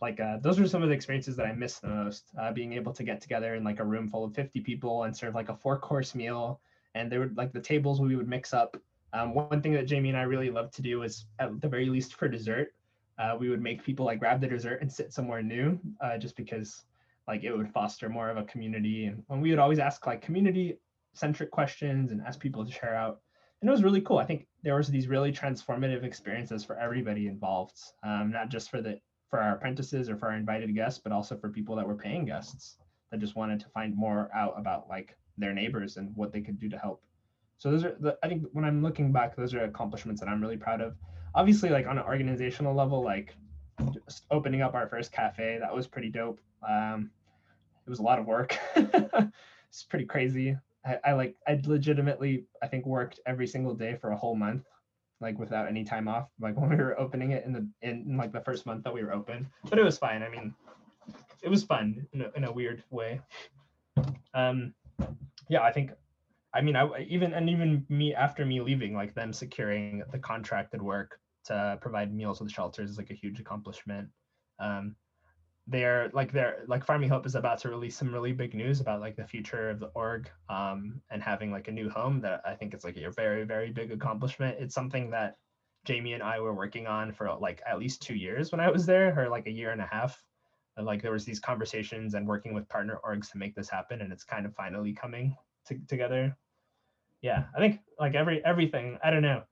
[0.01, 2.25] like uh, those were some of the experiences that I missed the most.
[2.39, 5.15] Uh, being able to get together in like a room full of 50 people and
[5.15, 6.59] serve like a four course meal,
[6.95, 8.77] and there would like the tables we would mix up.
[9.13, 11.89] Um, one thing that Jamie and I really loved to do was at the very
[11.89, 12.73] least for dessert,
[13.17, 16.35] uh, we would make people like grab the dessert and sit somewhere new, uh, just
[16.35, 16.83] because
[17.27, 19.05] like it would foster more of a community.
[19.05, 20.77] And when we would always ask like community
[21.13, 23.21] centric questions and ask people to share out
[23.61, 24.19] and it was really cool.
[24.19, 28.81] I think there was these really transformative experiences for everybody involved, um, not just for
[28.81, 28.99] the
[29.29, 32.25] for our apprentices or for our invited guests, but also for people that were paying
[32.25, 32.77] guests
[33.11, 36.59] that just wanted to find more out about like their neighbors and what they could
[36.59, 37.01] do to help.
[37.57, 40.41] So those are the I think when I'm looking back, those are accomplishments that I'm
[40.41, 40.95] really proud of.
[41.35, 43.35] Obviously, like on an organizational level, like
[43.93, 46.39] just opening up our first cafe, that was pretty dope.
[46.67, 47.09] Um,
[47.85, 48.57] it was a lot of work.
[48.75, 50.55] it's pretty crazy.
[50.85, 54.63] I, I like I legitimately I think worked every single day for a whole month,
[55.19, 56.29] like without any time off.
[56.39, 59.03] Like when we were opening it in the in, like the first month that we
[59.03, 60.23] were open, but it was fine.
[60.23, 60.53] I mean,
[61.41, 63.21] it was fun in a, in a weird way.
[64.33, 64.73] Um,
[65.49, 65.91] yeah, I think.
[66.53, 70.81] I mean, I even and even me after me leaving, like them securing the contracted
[70.81, 74.09] work to provide meals with shelters is like a huge accomplishment.
[74.59, 74.95] Um,
[75.67, 79.01] they're like they're like farming hope is about to release some really big news about
[79.01, 82.53] like the future of the org um, and having like a new home that i
[82.53, 84.57] think it's like a very very big accomplishment.
[84.59, 85.35] It's something that
[85.85, 88.85] jamie and i were working on for like at least two years when i was
[88.85, 90.21] there or like a year and a half.
[90.77, 94.01] And like there was these conversations and working with partner orgs to make this happen
[94.01, 95.35] and it's kind of finally coming
[95.67, 96.37] to, together.
[97.21, 99.43] Yeah i think like every everything i don't know.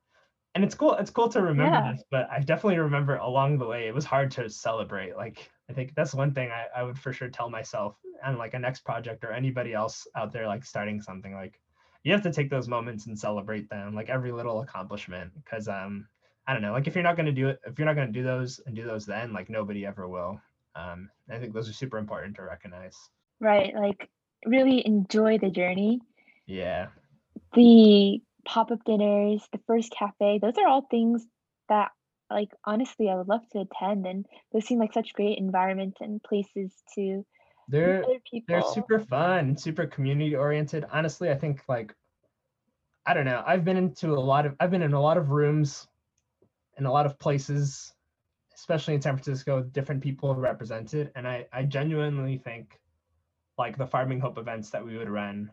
[0.53, 1.91] And it's cool it's cool to remember yeah.
[1.91, 5.73] this but i definitely remember along the way it was hard to celebrate like i
[5.73, 8.81] think that's one thing I, I would for sure tell myself and like a next
[8.81, 11.59] project or anybody else out there like starting something like
[12.03, 16.07] you have to take those moments and celebrate them like every little accomplishment because um
[16.47, 18.07] i don't know like if you're not going to do it if you're not going
[18.07, 20.39] to do those and do those then like nobody ever will
[20.75, 22.97] um i think those are super important to recognize.
[23.41, 24.09] Right like
[24.45, 26.01] really enjoy the journey.
[26.45, 26.87] Yeah.
[27.53, 31.25] The pop-up dinners, the first cafe, those are all things
[31.69, 31.91] that
[32.29, 36.21] like honestly I would love to attend and those seem like such great environments and
[36.23, 37.25] places to
[37.67, 38.03] they're
[38.47, 40.85] they're super fun, super community oriented.
[40.91, 41.95] Honestly, I think like
[43.05, 43.43] I don't know.
[43.45, 45.87] I've been into a lot of I've been in a lot of rooms
[46.77, 47.93] in a lot of places,
[48.53, 51.11] especially in San Francisco, different people represented.
[51.15, 52.79] And I, I genuinely think
[53.57, 55.49] like the Farming Hope events that we would run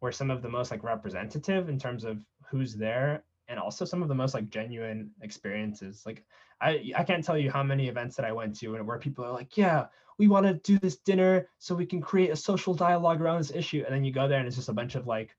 [0.00, 4.02] were some of the most like representative in terms of who's there and also some
[4.02, 6.24] of the most like genuine experiences like
[6.60, 9.24] i i can't tell you how many events that i went to and where people
[9.24, 9.86] are like yeah
[10.18, 13.52] we want to do this dinner so we can create a social dialogue around this
[13.54, 15.36] issue and then you go there and it's just a bunch of like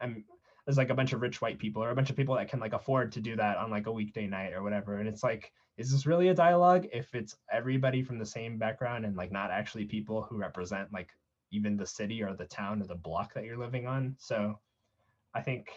[0.00, 0.24] um, i'm
[0.64, 2.58] there's like a bunch of rich white people or a bunch of people that can
[2.58, 5.52] like afford to do that on like a weekday night or whatever and it's like
[5.76, 9.50] is this really a dialogue if it's everybody from the same background and like not
[9.50, 11.10] actually people who represent like
[11.52, 14.16] even the city or the town or the block that you're living on.
[14.18, 14.58] So
[15.34, 15.68] I think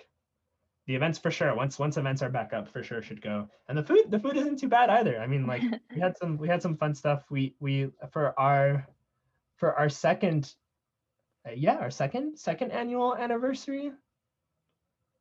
[0.90, 3.48] the events for sure once once events are back up for sure should go.
[3.68, 5.20] And the food the food isn't too bad either.
[5.20, 5.62] I mean like
[5.94, 7.26] we had some we had some fun stuff.
[7.30, 8.88] We we for our
[9.58, 10.52] for our second
[11.48, 13.92] uh, yeah our second second annual anniversary.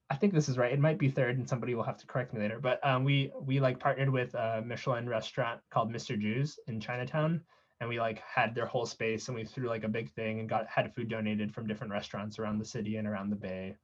[0.08, 0.72] I think this is right.
[0.72, 2.60] It might be third and somebody will have to correct me later.
[2.60, 7.42] But um we we like partnered with a michelin restaurant called mr Jiu's in chinatown.
[7.80, 10.48] And we like had their whole space and we threw like a big thing and
[10.48, 13.76] got had food donated from different restaurants around the city and around the bay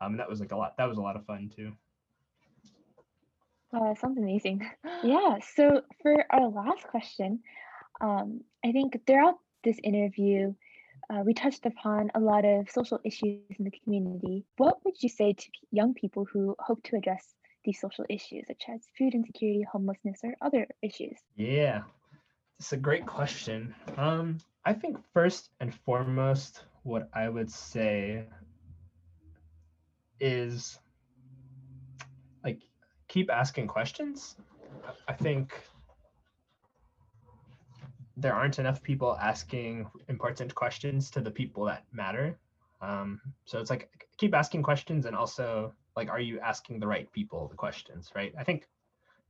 [0.00, 1.72] um and that was like a lot that was a lot of fun too.
[3.72, 4.66] Uh, sounds amazing.
[5.04, 5.38] Yeah.
[5.54, 7.40] So for our last question
[8.00, 10.54] um i think throughout this interview
[11.10, 14.44] uh, we touched upon a lot of social issues in the community.
[14.56, 17.34] What would you say to young people who hope to address
[17.64, 21.18] these social issues such as food insecurity homelessness or other issues?
[21.36, 21.82] Yeah
[22.58, 23.74] it's a great question.
[23.96, 28.24] Um, I think first and foremost, what I would say
[30.20, 30.78] is
[32.44, 32.60] like
[33.08, 34.36] keep asking questions.
[35.08, 35.52] I think
[38.16, 42.38] there aren't enough people asking important questions to the people that matter.
[42.80, 47.10] Um, so it's like keep asking questions and also like are you asking the right
[47.12, 48.32] people the questions, right?
[48.38, 48.66] I think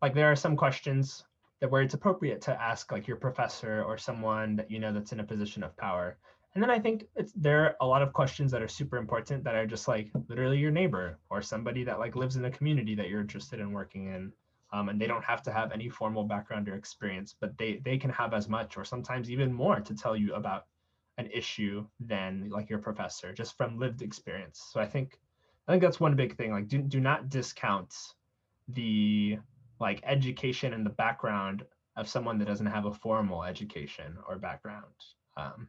[0.03, 1.25] like there are some questions
[1.61, 5.13] that where it's appropriate to ask like your professor or someone that you know that's
[5.13, 6.19] in a position of power.
[6.57, 9.45] And then I think it's there are a lot of questions that are super important
[9.45, 12.95] that are just like literally your neighbor or somebody that like lives in a community
[12.95, 14.33] that you're interested in working in.
[14.73, 17.99] Um, and they don't have to have any formal background or experience, but they they
[17.99, 20.65] can have as much or sometimes even more to tell you about
[21.19, 24.71] an issue than like your professor just from lived experience.
[24.73, 25.21] So I think
[25.69, 26.53] I think that's one big thing.
[26.53, 27.95] Like do do not discount
[28.69, 29.39] the
[29.79, 34.97] like education and the background of someone that doesn't have a formal education or background.
[35.37, 35.69] Um,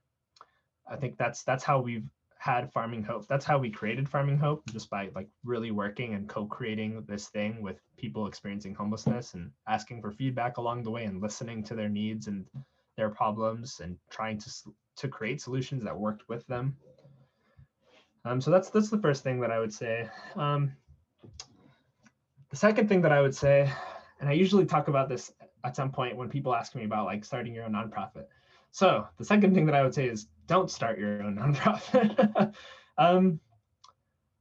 [0.89, 2.09] I think that's that's how we've
[2.39, 3.27] had Farming Hope.
[3.27, 7.61] That's how we created Farming Hope, just by like really working and co-creating this thing
[7.61, 11.89] with people experiencing homelessness and asking for feedback along the way and listening to their
[11.89, 12.45] needs and
[12.95, 14.51] their problems and trying to
[14.97, 16.75] to create solutions that worked with them.
[18.25, 20.09] Um, so that's that's the first thing that I would say.
[20.35, 20.73] Um,
[22.49, 23.69] the second thing that I would say,
[24.19, 25.33] and I usually talk about this
[25.63, 28.25] at some point when people ask me about like starting your own nonprofit.
[28.71, 32.53] So the second thing that I would say is don't start your own nonprofit.
[32.97, 33.39] um,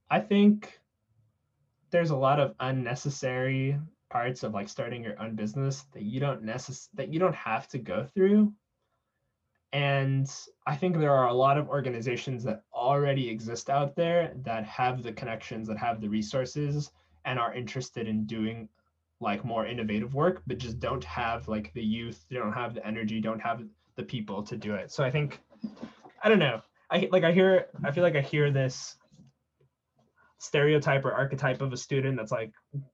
[0.09, 0.79] I think
[1.91, 3.77] there's a lot of unnecessary
[4.09, 7.67] parts of like starting your own business that you don't necess- that you don't have
[7.67, 8.53] to go through
[9.73, 10.31] and
[10.65, 15.03] i think there are a lot of organizations that already exist out there that have
[15.03, 16.91] the connections that have the resources
[17.25, 18.69] and are interested in doing
[19.19, 23.19] like more innovative work but just don't have like the youth don't have the energy
[23.19, 23.61] don't have
[23.97, 25.41] the people to do it so i think
[26.23, 28.95] i don't know i like i hear i feel like i hear this
[30.39, 32.51] stereotype or archetype of a student that's like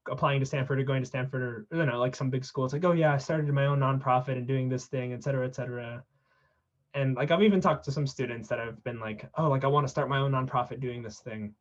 [0.09, 2.65] applying to Stanford or going to Stanford or you know like some big school.
[2.65, 5.45] It's like, oh yeah, I started my own nonprofit and doing this thing, et cetera,
[5.45, 6.03] et cetera.
[6.93, 9.67] And like I've even talked to some students that have been like, oh, like I
[9.67, 11.53] want to start my own nonprofit doing this thing.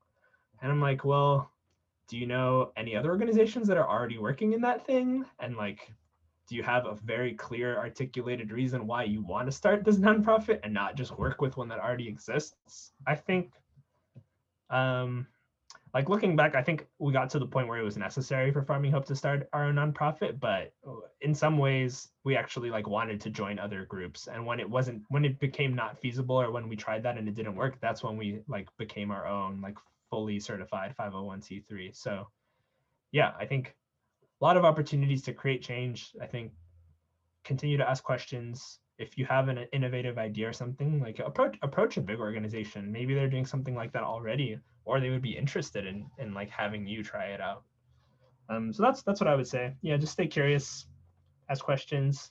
[0.60, 1.50] And I'm like, well,
[2.06, 5.24] do you know any other organizations that are already working in that thing?
[5.40, 5.90] And like,
[6.49, 10.61] do you have a very clear articulated reason why you want to start this nonprofit
[10.64, 12.93] and not just work with one that already exists?
[13.07, 13.53] I think
[14.70, 15.26] um
[15.95, 18.62] like looking back, I think we got to the point where it was necessary for
[18.62, 20.72] Farming Hope to start our own nonprofit, but
[21.20, 24.26] in some ways we actually like wanted to join other groups.
[24.26, 27.28] And when it wasn't, when it became not feasible or when we tried that and
[27.28, 29.76] it didn't work, that's when we like became our own like
[30.09, 31.95] fully certified 501c3.
[31.95, 32.26] So
[33.11, 33.76] yeah, I think
[34.43, 36.12] a lot of opportunities to create change.
[36.20, 36.53] I think.
[37.45, 41.97] Continue to ask questions, if you have an innovative idea or something like approach approach
[41.97, 42.93] a big organization.
[42.93, 46.51] Maybe they're doing something like that already or they would be interested in in like
[46.51, 47.64] having you try it out.
[48.49, 49.74] Um, so that's that's what i would say.
[49.82, 50.86] Yeah just stay curious
[51.51, 52.30] ask questions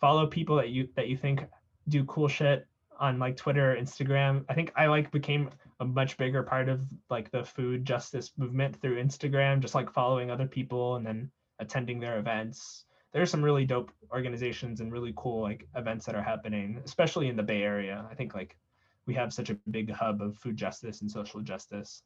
[0.00, 1.44] follow people that you that you think
[1.88, 2.66] do cool shit
[2.98, 6.80] on like twitter instagram i think i like became a much bigger part of
[7.10, 12.00] like the food justice movement through instagram just like following other people and then attending
[12.00, 12.86] their events
[13.16, 17.36] there's some really dope organizations and really cool like events that are happening, especially in
[17.36, 18.06] the Bay Area.
[18.10, 18.58] I think like
[19.06, 22.02] we have such a big hub of food justice and social justice.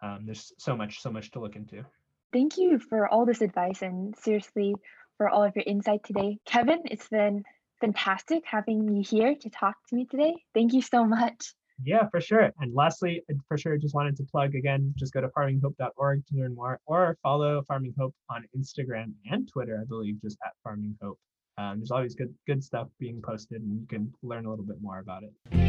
[0.00, 1.84] Um, there's so much, so much to look into.
[2.32, 4.74] Thank you for all this advice and seriously
[5.18, 6.38] for all of your insight today.
[6.46, 7.44] Kevin, it's been
[7.80, 10.34] fantastic having you here to talk to me today.
[10.54, 11.54] Thank you so much.
[11.84, 12.52] Yeah, for sure.
[12.58, 16.54] And lastly, for sure, just wanted to plug again, just go to farminghope.org to learn
[16.54, 21.18] more or follow Farming Hope on Instagram and Twitter, I believe, just at Farming Hope.
[21.58, 24.76] Um, there's always good good stuff being posted and you can learn a little bit
[24.80, 25.65] more about it.